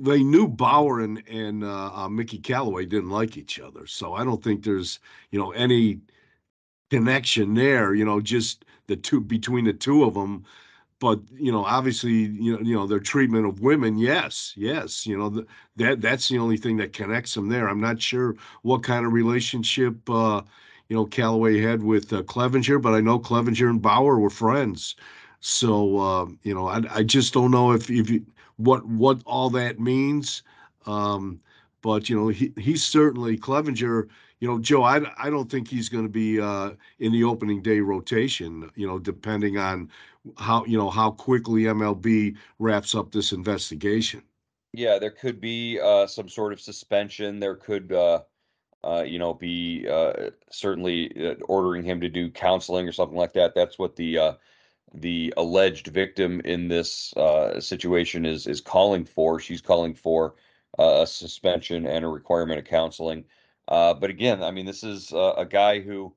they 0.01 0.23
knew 0.23 0.47
Bauer 0.47 1.01
and 1.01 1.23
and 1.27 1.63
uh, 1.63 1.91
uh, 1.93 2.09
Mickey 2.09 2.39
Callaway 2.39 2.85
didn't 2.85 3.09
like 3.09 3.37
each 3.37 3.59
other. 3.59 3.87
So 3.87 4.13
I 4.13 4.23
don't 4.23 4.43
think 4.43 4.63
there's 4.63 4.99
you 5.31 5.39
know 5.39 5.51
any 5.51 6.01
connection 6.89 7.53
there. 7.53 7.93
You 7.93 8.05
know, 8.05 8.21
just 8.21 8.65
the 8.87 8.95
two 8.95 9.21
between 9.21 9.65
the 9.65 9.73
two 9.73 10.03
of 10.03 10.13
them 10.13 10.45
but 10.99 11.19
you 11.33 11.51
know 11.51 11.65
obviously 11.65 12.13
you 12.13 12.53
know 12.53 12.59
you 12.61 12.75
know 12.75 12.87
their 12.87 12.99
treatment 12.99 13.45
of 13.45 13.61
women 13.61 13.97
yes 13.97 14.53
yes 14.57 15.05
you 15.07 15.17
know 15.17 15.29
th- 15.29 15.47
that 15.75 16.01
that's 16.01 16.29
the 16.29 16.39
only 16.39 16.57
thing 16.57 16.77
that 16.77 16.93
connects 16.93 17.35
them 17.35 17.49
there 17.49 17.67
i'm 17.69 17.81
not 17.81 18.01
sure 18.01 18.35
what 18.63 18.83
kind 18.83 19.05
of 19.05 19.13
relationship 19.13 20.09
uh 20.09 20.41
you 20.89 20.95
know 20.95 21.05
Callaway 21.05 21.59
had 21.61 21.83
with 21.83 22.13
uh, 22.13 22.23
Clevinger 22.23 22.81
but 22.81 22.93
i 22.93 23.01
know 23.01 23.19
Clevinger 23.19 23.69
and 23.69 23.81
Bauer 23.81 24.19
were 24.19 24.29
friends 24.29 24.95
so 25.41 25.97
uh 25.99 26.27
you 26.43 26.53
know 26.53 26.67
i, 26.67 26.81
I 26.91 27.03
just 27.03 27.33
don't 27.33 27.51
know 27.51 27.73
if 27.73 27.89
if 27.89 28.09
you, 28.09 28.25
what 28.63 28.85
what 28.85 29.21
all 29.25 29.49
that 29.49 29.79
means 29.79 30.43
um 30.85 31.39
but 31.81 32.09
you 32.09 32.15
know 32.15 32.27
he 32.27 32.53
he's 32.57 32.83
certainly 32.83 33.37
Clevinger 33.37 34.07
you 34.39 34.47
know 34.47 34.59
Joe 34.59 34.83
I, 34.83 35.01
I 35.17 35.29
don't 35.29 35.49
think 35.49 35.67
he's 35.67 35.89
going 35.89 36.05
to 36.05 36.09
be 36.09 36.39
uh 36.39 36.71
in 36.99 37.11
the 37.11 37.23
opening 37.23 37.61
day 37.61 37.79
rotation 37.79 38.69
you 38.75 38.87
know 38.87 38.99
depending 38.99 39.57
on 39.57 39.89
how 40.37 40.65
you 40.65 40.77
know 40.77 40.89
how 40.89 41.11
quickly 41.11 41.63
MLB 41.63 42.35
wraps 42.59 42.95
up 42.95 43.11
this 43.11 43.31
investigation. 43.31 44.21
Yeah, 44.73 44.99
there 44.99 45.11
could 45.11 45.41
be 45.41 45.79
uh, 45.79 46.07
some 46.07 46.29
sort 46.29 46.53
of 46.53 46.61
suspension. 46.61 47.39
There 47.39 47.55
could, 47.55 47.91
uh, 47.91 48.21
uh, 48.83 49.03
you 49.05 49.19
know, 49.19 49.33
be 49.33 49.85
uh, 49.89 50.29
certainly 50.49 51.11
uh, 51.27 51.35
ordering 51.45 51.83
him 51.83 51.99
to 52.01 52.09
do 52.09 52.29
counseling 52.29 52.87
or 52.87 52.93
something 52.93 53.17
like 53.17 53.33
that. 53.33 53.53
That's 53.53 53.77
what 53.77 53.95
the 53.95 54.17
uh, 54.17 54.33
the 54.93 55.33
alleged 55.37 55.87
victim 55.87 56.41
in 56.43 56.67
this 56.67 57.15
uh, 57.17 57.59
situation 57.59 58.25
is 58.25 58.47
is 58.47 58.61
calling 58.61 59.05
for. 59.05 59.39
She's 59.39 59.61
calling 59.61 59.93
for 59.93 60.35
uh, 60.79 61.01
a 61.01 61.07
suspension 61.07 61.85
and 61.85 62.05
a 62.05 62.09
requirement 62.09 62.59
of 62.59 62.65
counseling. 62.65 63.25
Uh, 63.67 63.93
but 63.93 64.09
again, 64.09 64.43
I 64.43 64.51
mean, 64.51 64.65
this 64.65 64.83
is 64.83 65.13
uh, 65.13 65.33
a 65.37 65.45
guy 65.45 65.79
who 65.79 66.13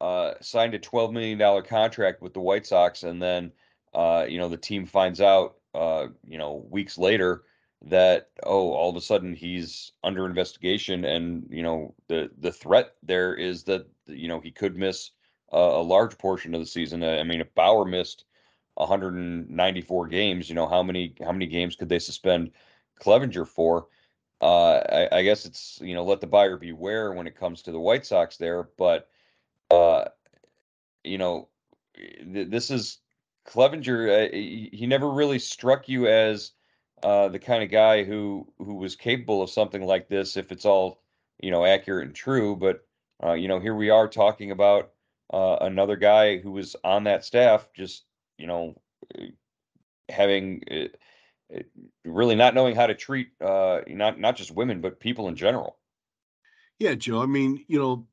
uh, 0.00 0.34
signed 0.40 0.74
a 0.74 0.78
$12 0.78 1.12
million 1.12 1.62
contract 1.64 2.22
with 2.22 2.34
the 2.34 2.40
White 2.40 2.66
Sox 2.66 3.02
and 3.02 3.22
then 3.22 3.52
uh, 3.94 4.26
you 4.28 4.38
know, 4.38 4.48
the 4.48 4.56
team 4.56 4.84
finds 4.84 5.20
out, 5.20 5.56
you 5.74 6.38
know, 6.38 6.66
weeks 6.70 6.98
later 6.98 7.44
that 7.82 8.30
oh, 8.44 8.72
all 8.72 8.90
of 8.90 8.96
a 8.96 9.00
sudden 9.00 9.34
he's 9.34 9.92
under 10.02 10.26
investigation, 10.26 11.04
and 11.04 11.46
you 11.50 11.62
know, 11.62 11.94
the 12.08 12.30
the 12.38 12.52
threat 12.52 12.94
there 13.02 13.34
is 13.34 13.64
that 13.64 13.86
you 14.06 14.28
know 14.28 14.40
he 14.40 14.50
could 14.50 14.76
miss 14.76 15.10
a, 15.52 15.82
large 15.82 16.18
portion 16.18 16.54
of 16.54 16.60
the 16.60 16.66
season. 16.66 17.02
I 17.02 17.22
mean, 17.22 17.40
if 17.40 17.54
Bauer 17.54 17.84
missed 17.84 18.24
194 18.74 20.06
games, 20.08 20.48
you 20.48 20.54
know, 20.54 20.68
how 20.68 20.82
many 20.82 21.14
how 21.20 21.32
many 21.32 21.46
games 21.46 21.76
could 21.76 21.88
they 21.88 21.98
suspend 21.98 22.50
Clevinger 23.00 23.46
for? 23.46 23.88
Uh, 24.40 24.74
I, 24.76 25.18
I 25.18 25.22
guess 25.22 25.46
it's 25.46 25.80
you 25.82 25.94
know 25.94 26.04
let 26.04 26.20
the 26.20 26.26
buyer 26.26 26.56
beware 26.56 27.12
when 27.12 27.26
it 27.26 27.36
comes 27.36 27.62
to 27.62 27.72
the 27.72 27.80
White 27.80 28.06
Sox 28.06 28.36
there, 28.36 28.68
but 28.76 29.08
uh, 29.70 30.04
you 31.04 31.18
know, 31.18 31.48
th- 31.96 32.48
this 32.48 32.70
is 32.70 32.98
Clevinger. 33.46 34.28
Uh, 34.28 34.32
he, 34.32 34.70
he 34.72 34.86
never 34.86 35.10
really 35.10 35.38
struck 35.38 35.88
you 35.88 36.06
as 36.06 36.52
uh, 37.02 37.28
the 37.28 37.38
kind 37.38 37.62
of 37.62 37.70
guy 37.70 38.04
who 38.04 38.46
who 38.58 38.74
was 38.74 38.96
capable 38.96 39.42
of 39.42 39.50
something 39.50 39.82
like 39.82 40.08
this 40.08 40.36
if 40.36 40.52
it's 40.52 40.64
all 40.64 41.02
you 41.40 41.50
know 41.50 41.64
accurate 41.64 42.06
and 42.06 42.14
true. 42.14 42.56
But 42.56 42.86
uh, 43.22 43.32
you 43.32 43.48
know, 43.48 43.58
here 43.60 43.74
we 43.74 43.90
are 43.90 44.08
talking 44.08 44.50
about 44.50 44.92
uh, 45.32 45.56
another 45.60 45.96
guy 45.96 46.38
who 46.38 46.52
was 46.52 46.76
on 46.84 47.04
that 47.04 47.24
staff, 47.24 47.68
just 47.74 48.04
you 48.38 48.46
know, 48.46 48.80
having 50.08 50.62
uh, 50.70 51.58
really 52.04 52.34
not 52.34 52.54
knowing 52.54 52.76
how 52.76 52.86
to 52.86 52.94
treat 52.94 53.28
uh, 53.40 53.80
not 53.88 54.18
not 54.18 54.36
just 54.36 54.50
women 54.50 54.80
but 54.80 55.00
people 55.00 55.28
in 55.28 55.36
general. 55.36 55.76
Yeah, 56.78 56.94
Joe. 56.94 57.20
I 57.20 57.26
mean, 57.26 57.64
you 57.66 57.78
know, 57.78 58.06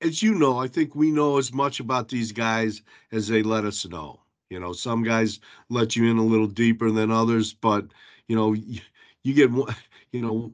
as 0.00 0.22
you 0.22 0.34
know, 0.34 0.58
I 0.58 0.68
think 0.68 0.94
we 0.94 1.10
know 1.10 1.38
as 1.38 1.52
much 1.52 1.80
about 1.80 2.08
these 2.08 2.32
guys 2.32 2.82
as 3.12 3.28
they 3.28 3.42
let 3.42 3.64
us 3.64 3.86
know. 3.86 4.20
You 4.50 4.60
know, 4.60 4.72
some 4.72 5.02
guys 5.02 5.40
let 5.68 5.96
you 5.96 6.08
in 6.10 6.18
a 6.18 6.24
little 6.24 6.46
deeper 6.46 6.90
than 6.90 7.10
others, 7.10 7.52
but 7.52 7.86
you 8.28 8.36
know, 8.36 8.52
you, 8.52 8.80
you 9.24 9.34
get 9.34 9.50
you 10.12 10.22
know, 10.22 10.52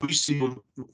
we 0.00 0.12
see 0.12 0.40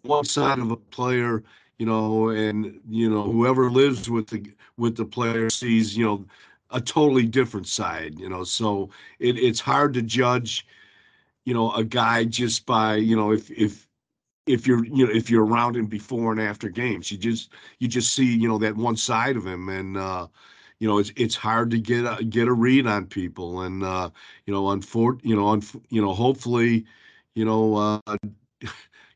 one 0.03 0.25
side 0.25 0.59
of 0.59 0.71
a 0.71 0.77
player, 0.77 1.45
you 1.81 1.87
know, 1.87 2.29
and 2.31 2.81
you 2.91 3.11
know, 3.11 3.25
whoever 3.25 3.71
lives 3.71 4.11
with 4.11 4.29
the 4.29 4.53
with 4.77 4.97
the 4.97 5.07
player 5.07 5.51
sees, 5.51 5.97
you 5.97 6.05
know, 6.05 6.27
a 6.71 6.81
totally 6.81 7.27
different 7.27 7.67
side, 7.67 8.21
you 8.21 8.29
know. 8.29 8.45
So 8.45 8.91
it, 9.19 9.39
it's 9.39 9.61
hard 9.61 9.95
to 9.95 10.03
judge, 10.03 10.67
you 11.47 11.55
know, 11.55 11.73
a 11.73 11.85
guy 11.85 12.25
just 12.25 12.67
by, 12.67 12.97
you 12.97 13.17
know, 13.17 13.33
if 13.33 13.51
if 13.51 13.89
if 14.47 14.67
you're 14.67 14.85
you 14.87 15.07
know 15.07 15.13
if 15.13 15.31
you're 15.31 15.47
around 15.47 15.77
him 15.77 15.87
before 15.87 16.33
and 16.33 16.41
after 16.41 16.69
games 16.69 17.13
you 17.13 17.19
just 17.19 17.51
you 17.79 17.89
just 17.89 18.15
see 18.15 18.27
you 18.37 18.49
know 18.49 18.59
that 18.59 18.77
one 18.77 18.97
side 18.97 19.37
of 19.37 19.47
him 19.47 19.69
and 19.69 19.97
uh 19.97 20.27
you 20.81 20.89
know 20.89 20.99
it's 20.99 21.13
it's 21.17 21.37
hard 21.37 21.71
to 21.71 21.79
get 21.79 22.05
a, 22.05 22.25
get 22.25 22.49
a 22.49 22.53
read 22.53 22.87
on 22.87 23.07
people 23.07 23.63
and 23.63 23.85
uh 23.85 24.11
you 24.47 24.55
know 24.55 24.65
unfor- 24.65 25.21
you 25.23 25.37
know 25.37 25.49
un- 25.49 25.83
you 25.91 26.03
know 26.03 26.15
hopefully 26.15 26.87
you 27.35 27.45
know 27.45 27.77
uh 27.77 28.17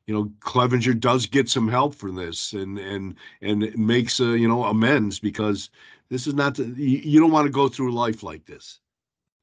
you 0.06 0.14
know 0.14 0.30
Clevinger 0.40 0.98
does 0.98 1.26
get 1.26 1.48
some 1.48 1.68
help 1.68 1.94
from 1.94 2.14
this 2.14 2.52
and 2.52 2.78
and 2.78 3.14
and 3.40 3.76
makes 3.78 4.20
uh, 4.20 4.32
you 4.32 4.48
know 4.48 4.64
amends 4.64 5.18
because 5.18 5.70
this 6.10 6.26
is 6.26 6.34
not 6.34 6.54
the, 6.54 6.64
you, 6.76 7.18
don't 7.20 7.32
want 7.32 7.46
to 7.46 7.52
go 7.52 7.68
through 7.68 7.92
life 7.92 8.22
like 8.22 8.44
this 8.44 8.80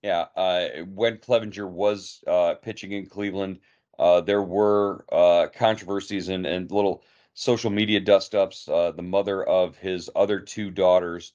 yeah 0.04 0.26
uh 0.36 0.68
when 0.88 1.18
Clevinger 1.18 1.68
was 1.68 2.24
uh 2.28 2.56
pitching 2.56 2.92
in 2.92 3.06
Cleveland 3.06 3.60
uh, 4.02 4.20
there 4.20 4.42
were 4.42 5.06
uh, 5.12 5.48
controversies 5.56 6.30
and, 6.30 6.48
and 6.48 6.72
little 6.72 7.04
social 7.36 7.70
media 7.70 8.00
dust 8.00 8.34
ups. 8.34 8.68
Uh, 8.68 8.92
the 8.92 9.04
mother 9.04 9.44
of 9.44 9.78
his 9.78 10.10
other 10.16 10.40
two 10.40 10.72
daughters, 10.72 11.34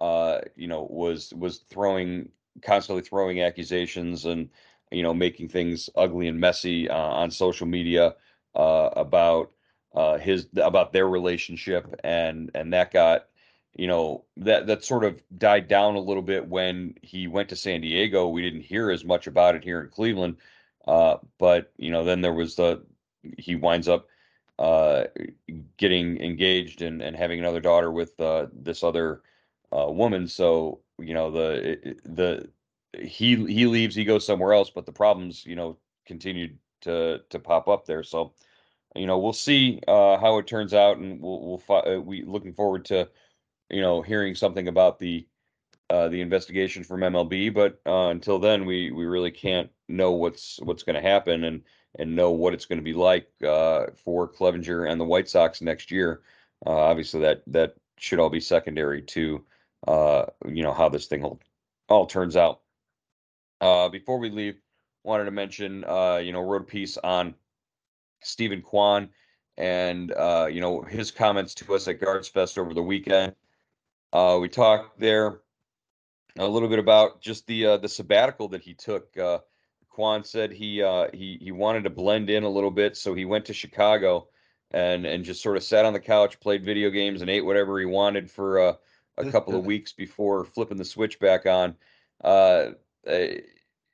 uh, 0.00 0.38
you 0.56 0.66
know, 0.66 0.86
was 0.90 1.34
was 1.34 1.58
throwing 1.58 2.30
constantly 2.62 3.02
throwing 3.02 3.42
accusations 3.42 4.24
and 4.24 4.48
you 4.90 5.02
know 5.02 5.12
making 5.12 5.46
things 5.46 5.90
ugly 5.94 6.26
and 6.26 6.40
messy 6.40 6.88
on 6.88 7.30
social 7.30 7.66
media 7.66 8.14
uh, 8.56 8.90
about 8.96 9.52
his 10.20 10.46
about 10.56 10.92
their 10.92 11.08
relationship 11.08 11.94
and 12.04 12.50
and 12.54 12.72
that 12.72 12.92
got 12.92 13.26
you 13.76 13.86
know 13.86 14.24
that 14.38 14.66
that 14.66 14.84
sort 14.84 15.04
of 15.04 15.22
died 15.36 15.68
down 15.68 15.96
a 15.96 16.00
little 16.00 16.22
bit 16.22 16.48
when 16.48 16.94
he 17.02 17.26
went 17.28 17.50
to 17.50 17.56
San 17.56 17.82
Diego. 17.82 18.28
We 18.28 18.42
didn't 18.42 18.62
hear 18.62 18.90
as 18.90 19.04
much 19.04 19.26
about 19.26 19.54
it 19.54 19.64
here 19.64 19.82
in 19.82 19.90
Cleveland. 19.90 20.36
Uh, 20.86 21.18
but 21.38 21.72
you 21.76 21.90
know, 21.90 22.04
then 22.04 22.20
there 22.22 22.32
was 22.32 22.56
the 22.56 22.82
he 23.38 23.54
winds 23.54 23.88
up 23.88 24.08
uh, 24.58 25.04
getting 25.76 26.20
engaged 26.22 26.80
and, 26.80 27.02
and 27.02 27.16
having 27.16 27.38
another 27.38 27.60
daughter 27.60 27.90
with 27.90 28.18
uh, 28.20 28.46
this 28.52 28.82
other 28.82 29.22
uh, 29.76 29.90
woman. 29.90 30.26
So 30.26 30.80
you 30.98 31.12
know 31.12 31.30
the 31.30 31.96
the 32.04 32.48
he 32.98 33.36
he 33.46 33.66
leaves, 33.66 33.94
he 33.94 34.04
goes 34.04 34.24
somewhere 34.24 34.54
else, 34.54 34.70
but 34.70 34.86
the 34.86 34.92
problems 34.92 35.44
you 35.44 35.56
know 35.56 35.76
continued 36.06 36.58
to 36.82 37.20
to 37.28 37.38
pop 37.38 37.68
up 37.68 37.84
there. 37.84 38.02
So 38.02 38.32
you 38.96 39.06
know 39.06 39.18
we'll 39.18 39.32
see 39.32 39.80
uh, 39.88 40.18
how 40.18 40.38
it 40.38 40.46
turns 40.46 40.74
out, 40.74 40.98
and 40.98 41.20
we'll 41.20 41.46
we'll 41.46 41.58
fi- 41.58 41.80
uh, 41.80 42.00
we 42.00 42.22
looking 42.22 42.52
forward 42.54 42.84
to 42.86 43.08
you 43.70 43.80
know 43.80 44.02
hearing 44.02 44.34
something 44.34 44.68
about 44.68 44.98
the 44.98 45.26
uh, 45.90 46.08
the 46.08 46.20
investigation 46.20 46.82
from 46.82 47.00
MLB. 47.00 47.52
But 47.52 47.80
uh, 47.86 48.08
until 48.08 48.38
then, 48.38 48.64
we 48.64 48.90
we 48.90 49.04
really 49.06 49.30
can't 49.30 49.70
know 49.88 50.12
what's 50.12 50.58
what's 50.62 50.82
going 50.82 50.96
to 50.96 51.08
happen 51.08 51.44
and 51.44 51.62
and 51.98 52.14
know 52.14 52.30
what 52.30 52.54
it's 52.54 52.66
going 52.66 52.78
to 52.78 52.84
be 52.84 52.92
like 52.92 53.28
uh, 53.46 53.86
for 54.04 54.28
Clevinger 54.30 54.90
and 54.90 55.00
the 55.00 55.04
White 55.04 55.28
Sox 55.28 55.62
next 55.62 55.90
year. 55.90 56.22
Uh, 56.66 56.70
obviously, 56.70 57.20
that 57.20 57.42
that 57.46 57.74
should 57.98 58.18
all 58.18 58.30
be 58.30 58.40
secondary 58.40 59.02
to 59.02 59.44
uh, 59.86 60.26
you 60.46 60.62
know 60.62 60.72
how 60.72 60.88
this 60.88 61.06
thing 61.06 61.24
all, 61.24 61.40
all 61.88 62.06
turns 62.06 62.36
out. 62.36 62.60
Uh, 63.60 63.88
before 63.88 64.18
we 64.18 64.28
leave, 64.28 64.56
wanted 65.04 65.24
to 65.24 65.30
mention 65.30 65.76
you 66.24 66.32
know 66.32 66.42
wrote 66.42 66.62
a 66.62 66.64
piece 66.64 66.98
on 66.98 67.34
Steven 68.26 68.62
Kwan 68.62 69.08
and 69.56 70.10
you 70.52 70.60
know 70.60 70.82
his 70.82 71.10
comments 71.10 71.54
to 71.54 71.74
us 71.74 71.88
at 71.88 72.00
Guards 72.00 72.28
Fest 72.28 72.58
over 72.58 72.74
the 72.74 72.82
weekend. 72.82 73.34
we 74.12 74.48
talked 74.48 74.98
there 74.98 75.40
a 76.38 76.46
little 76.46 76.68
bit 76.68 76.78
about 76.78 77.20
just 77.20 77.46
the 77.46 77.66
uh, 77.66 77.76
the 77.76 77.88
sabbatical 77.88 78.48
that 78.48 78.62
he 78.62 78.74
took. 78.74 79.16
Uh, 79.16 79.38
Kwan 79.88 80.24
said 80.24 80.52
he 80.52 80.82
uh, 80.82 81.08
he 81.12 81.38
he 81.40 81.52
wanted 81.52 81.84
to 81.84 81.90
blend 81.90 82.30
in 82.30 82.44
a 82.44 82.48
little 82.48 82.70
bit, 82.70 82.96
so 82.96 83.14
he 83.14 83.24
went 83.24 83.46
to 83.46 83.54
Chicago 83.54 84.28
and 84.70 85.06
and 85.06 85.24
just 85.24 85.42
sort 85.42 85.56
of 85.56 85.62
sat 85.62 85.84
on 85.84 85.92
the 85.92 86.00
couch, 86.00 86.38
played 86.40 86.64
video 86.64 86.90
games, 86.90 87.20
and 87.20 87.30
ate 87.30 87.44
whatever 87.44 87.78
he 87.78 87.86
wanted 87.86 88.30
for 88.30 88.58
uh, 88.60 88.72
a 89.16 89.30
couple 89.30 89.56
of 89.56 89.64
weeks 89.66 89.92
before 89.92 90.44
flipping 90.44 90.76
the 90.76 90.84
switch 90.84 91.18
back 91.18 91.46
on. 91.46 91.76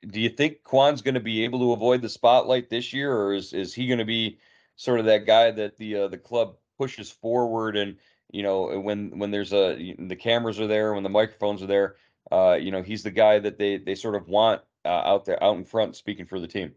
Uh, 0.03 0.07
uh 0.07 0.11
do 0.11 0.21
you 0.21 0.29
think 0.29 0.63
Kwan's 0.63 1.01
going 1.01 1.13
to 1.13 1.19
be 1.19 1.43
able 1.43 1.59
to 1.59 1.71
avoid 1.73 2.01
the 2.01 2.09
spotlight 2.09 2.69
this 2.69 2.93
year, 2.93 3.15
or 3.15 3.33
is 3.33 3.53
is 3.53 3.73
he 3.73 3.87
going 3.87 3.99
to 3.99 4.05
be 4.05 4.39
sort 4.75 4.99
of 4.99 5.05
that 5.05 5.25
guy 5.25 5.51
that 5.51 5.77
the 5.77 5.95
uh, 5.95 6.07
the 6.07 6.17
club 6.17 6.55
pushes 6.77 7.11
forward 7.11 7.77
and 7.77 7.97
you 8.31 8.43
know 8.43 8.79
when 8.79 9.17
when 9.17 9.31
there's 9.31 9.53
a 9.53 9.95
the 9.99 10.15
cameras 10.15 10.59
are 10.59 10.67
there, 10.67 10.93
when 10.93 11.03
the 11.03 11.09
microphones 11.09 11.61
are 11.61 11.67
there, 11.67 11.95
uh, 12.31 12.57
you 12.59 12.71
know, 12.71 12.81
he's 12.81 13.03
the 13.03 13.11
guy 13.11 13.39
that 13.39 13.57
they 13.57 13.77
they 13.77 13.95
sort 13.95 14.15
of 14.15 14.27
want 14.27 14.61
uh, 14.85 14.89
out 14.89 15.25
there, 15.25 15.41
out 15.43 15.57
in 15.57 15.65
front, 15.65 15.95
speaking 15.95 16.25
for 16.25 16.39
the 16.39 16.47
team. 16.47 16.73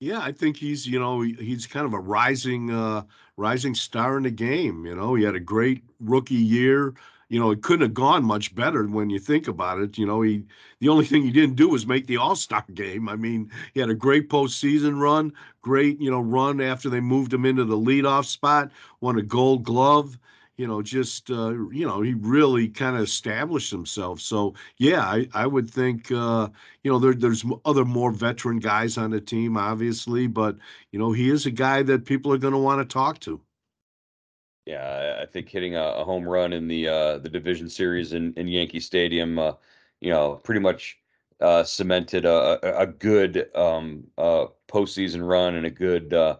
Yeah, 0.00 0.20
I 0.20 0.32
think 0.32 0.56
he's 0.56 0.86
you 0.86 0.98
know 0.98 1.20
he's 1.20 1.66
kind 1.66 1.84
of 1.84 1.92
a 1.92 1.98
rising 1.98 2.70
uh, 2.70 3.02
rising 3.36 3.74
star 3.74 4.16
in 4.16 4.22
the 4.22 4.30
game. 4.30 4.86
You 4.86 4.94
know, 4.94 5.14
he 5.14 5.24
had 5.24 5.34
a 5.34 5.40
great 5.40 5.82
rookie 6.00 6.34
year. 6.34 6.94
You 7.28 7.38
know, 7.40 7.50
it 7.50 7.62
couldn't 7.62 7.82
have 7.82 7.94
gone 7.94 8.24
much 8.24 8.54
better 8.54 8.86
when 8.86 9.10
you 9.10 9.18
think 9.18 9.48
about 9.48 9.80
it. 9.80 9.98
You 9.98 10.06
know, 10.06 10.22
he 10.22 10.44
the 10.80 10.88
only 10.88 11.04
thing 11.04 11.22
he 11.22 11.30
didn't 11.30 11.56
do 11.56 11.68
was 11.68 11.86
make 11.86 12.06
the 12.06 12.16
All 12.16 12.36
Star 12.36 12.64
game. 12.74 13.08
I 13.08 13.16
mean, 13.16 13.50
he 13.74 13.80
had 13.80 13.90
a 13.90 13.94
great 13.94 14.28
postseason 14.30 15.00
run, 15.00 15.32
great 15.62 16.00
you 16.00 16.10
know 16.10 16.20
run 16.20 16.60
after 16.60 16.88
they 16.88 17.00
moved 17.00 17.32
him 17.32 17.44
into 17.44 17.64
the 17.64 17.76
leadoff 17.76 18.24
spot, 18.26 18.70
won 19.00 19.18
a 19.18 19.22
Gold 19.22 19.64
Glove 19.64 20.18
you 20.58 20.66
know, 20.66 20.82
just 20.82 21.30
uh, 21.30 21.50
you 21.70 21.86
know, 21.86 22.02
he 22.02 22.14
really 22.14 22.68
kind 22.68 22.96
of 22.96 23.02
established 23.02 23.70
himself. 23.70 24.20
So 24.20 24.54
yeah, 24.76 25.02
I, 25.04 25.28
I 25.32 25.46
would 25.46 25.70
think 25.70 26.10
uh, 26.10 26.48
you 26.82 26.90
know 26.90 26.98
there, 26.98 27.14
there's 27.14 27.44
other 27.64 27.84
more 27.84 28.10
veteran 28.10 28.58
guys 28.58 28.98
on 28.98 29.10
the 29.10 29.20
team, 29.20 29.56
obviously, 29.56 30.26
but 30.26 30.56
you 30.90 30.98
know 30.98 31.12
he 31.12 31.30
is 31.30 31.46
a 31.46 31.52
guy 31.52 31.82
that 31.84 32.04
people 32.04 32.32
are 32.32 32.38
going 32.38 32.52
to 32.52 32.58
want 32.58 32.80
to 32.80 32.92
talk 32.92 33.20
to. 33.20 33.40
Yeah, 34.68 35.20
I 35.22 35.24
think 35.24 35.48
hitting 35.48 35.76
a, 35.76 35.82
a 35.82 36.04
home 36.04 36.28
run 36.28 36.52
in 36.52 36.68
the 36.68 36.88
uh, 36.88 37.18
the 37.18 37.30
division 37.30 37.70
series 37.70 38.12
in, 38.12 38.34
in 38.34 38.46
Yankee 38.46 38.80
Stadium, 38.80 39.38
uh, 39.38 39.52
you 39.98 40.10
know, 40.10 40.34
pretty 40.44 40.60
much 40.60 40.98
uh, 41.40 41.64
cemented 41.64 42.26
a, 42.26 42.78
a, 42.78 42.86
good 42.86 43.48
um, 43.56 44.06
uh, 44.18 44.48
postseason 44.68 45.26
run 45.26 45.54
and 45.54 45.64
a 45.64 45.70
good, 45.70 46.12
uh, 46.12 46.36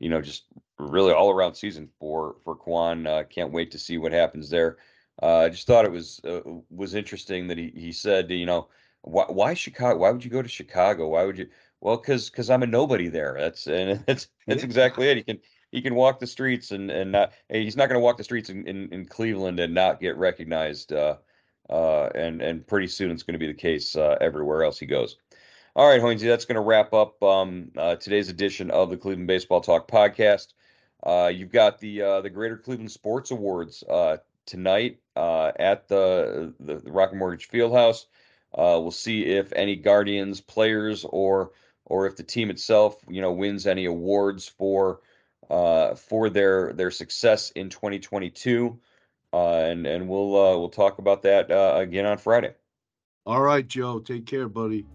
you 0.00 0.08
know, 0.08 0.20
just 0.20 0.46
really 0.80 1.12
all 1.12 1.30
around 1.30 1.54
season 1.54 1.88
for 2.00 2.34
for 2.42 2.56
Kwan. 2.56 3.06
Uh, 3.06 3.22
can't 3.30 3.52
wait 3.52 3.70
to 3.70 3.78
see 3.78 3.98
what 3.98 4.10
happens 4.10 4.50
there. 4.50 4.78
Uh, 5.22 5.38
I 5.38 5.48
just 5.48 5.68
thought 5.68 5.84
it 5.84 5.92
was 5.92 6.20
uh, 6.24 6.40
was 6.70 6.96
interesting 6.96 7.46
that 7.46 7.56
he 7.58 7.70
he 7.76 7.92
said, 7.92 8.32
you 8.32 8.46
know, 8.46 8.66
why, 9.02 9.26
why 9.28 9.54
Chicago? 9.54 10.00
Why 10.00 10.10
would 10.10 10.24
you 10.24 10.30
go 10.32 10.42
to 10.42 10.48
Chicago? 10.48 11.06
Why 11.06 11.24
would 11.24 11.38
you? 11.38 11.46
Well, 11.80 11.98
because 11.98 12.30
because 12.30 12.50
I'm 12.50 12.64
a 12.64 12.66
nobody 12.66 13.06
there. 13.06 13.36
That's 13.38 13.68
and 13.68 14.02
that's 14.08 14.26
that's 14.48 14.64
exactly 14.64 15.08
it. 15.08 15.18
He 15.18 15.22
can 15.22 15.38
he 15.70 15.82
can 15.82 15.94
walk 15.94 16.18
the 16.18 16.26
streets 16.26 16.70
and 16.70 16.90
and 16.90 17.12
not 17.12 17.32
he's 17.48 17.76
not 17.76 17.88
going 17.88 17.98
to 18.00 18.04
walk 18.04 18.16
the 18.16 18.24
streets 18.24 18.50
in, 18.50 18.66
in, 18.66 18.92
in 18.92 19.04
Cleveland 19.04 19.60
and 19.60 19.74
not 19.74 20.00
get 20.00 20.16
recognized 20.16 20.92
uh, 20.92 21.16
uh, 21.68 22.08
and 22.14 22.42
and 22.42 22.66
pretty 22.66 22.88
soon 22.88 23.10
it's 23.10 23.22
going 23.22 23.34
to 23.34 23.38
be 23.38 23.46
the 23.46 23.54
case 23.54 23.96
uh, 23.96 24.16
everywhere 24.20 24.64
else 24.64 24.78
he 24.78 24.86
goes. 24.86 25.16
All 25.76 25.88
right, 25.88 26.00
Hoynsie, 26.00 26.26
that's 26.26 26.44
going 26.44 26.56
to 26.56 26.60
wrap 26.60 26.92
up 26.92 27.22
um, 27.22 27.70
uh, 27.76 27.94
today's 27.96 28.28
edition 28.28 28.72
of 28.72 28.90
the 28.90 28.96
Cleveland 28.96 29.28
Baseball 29.28 29.60
Talk 29.60 29.88
podcast. 29.88 30.48
Uh, 31.04 31.30
you've 31.32 31.52
got 31.52 31.78
the 31.78 32.02
uh, 32.02 32.20
the 32.20 32.30
Greater 32.30 32.56
Cleveland 32.56 32.90
Sports 32.90 33.30
Awards 33.30 33.84
tonight 34.46 34.98
at 35.16 35.86
the, 35.88 36.52
the 36.58 36.76
the 36.76 36.92
Rocket 36.92 37.16
Mortgage 37.16 37.48
Fieldhouse. 37.48 38.06
we'll 38.56 38.90
see 38.90 39.24
if 39.26 39.52
any 39.52 39.76
Guardians 39.76 40.40
players 40.40 41.04
or 41.08 41.52
or 41.86 42.06
if 42.06 42.16
the 42.16 42.22
team 42.22 42.50
itself, 42.50 42.96
you 43.08 43.20
know, 43.20 43.32
wins 43.32 43.66
any 43.66 43.84
awards 43.84 44.48
for 44.48 45.00
for 45.96 46.30
their 46.30 46.72
their 46.72 46.90
success 46.90 47.50
in 47.50 47.68
2022. 47.68 48.78
Uh, 49.32 49.36
and 49.36 49.86
and 49.86 50.08
we'll 50.08 50.36
uh, 50.36 50.58
we'll 50.58 50.70
talk 50.70 50.98
about 50.98 51.22
that 51.22 51.50
uh, 51.50 51.74
again 51.76 52.06
on 52.06 52.18
Friday. 52.18 52.54
All 53.26 53.40
right, 53.40 53.66
Joe. 53.66 54.00
Take 54.00 54.26
care, 54.26 54.48
buddy. 54.48 54.86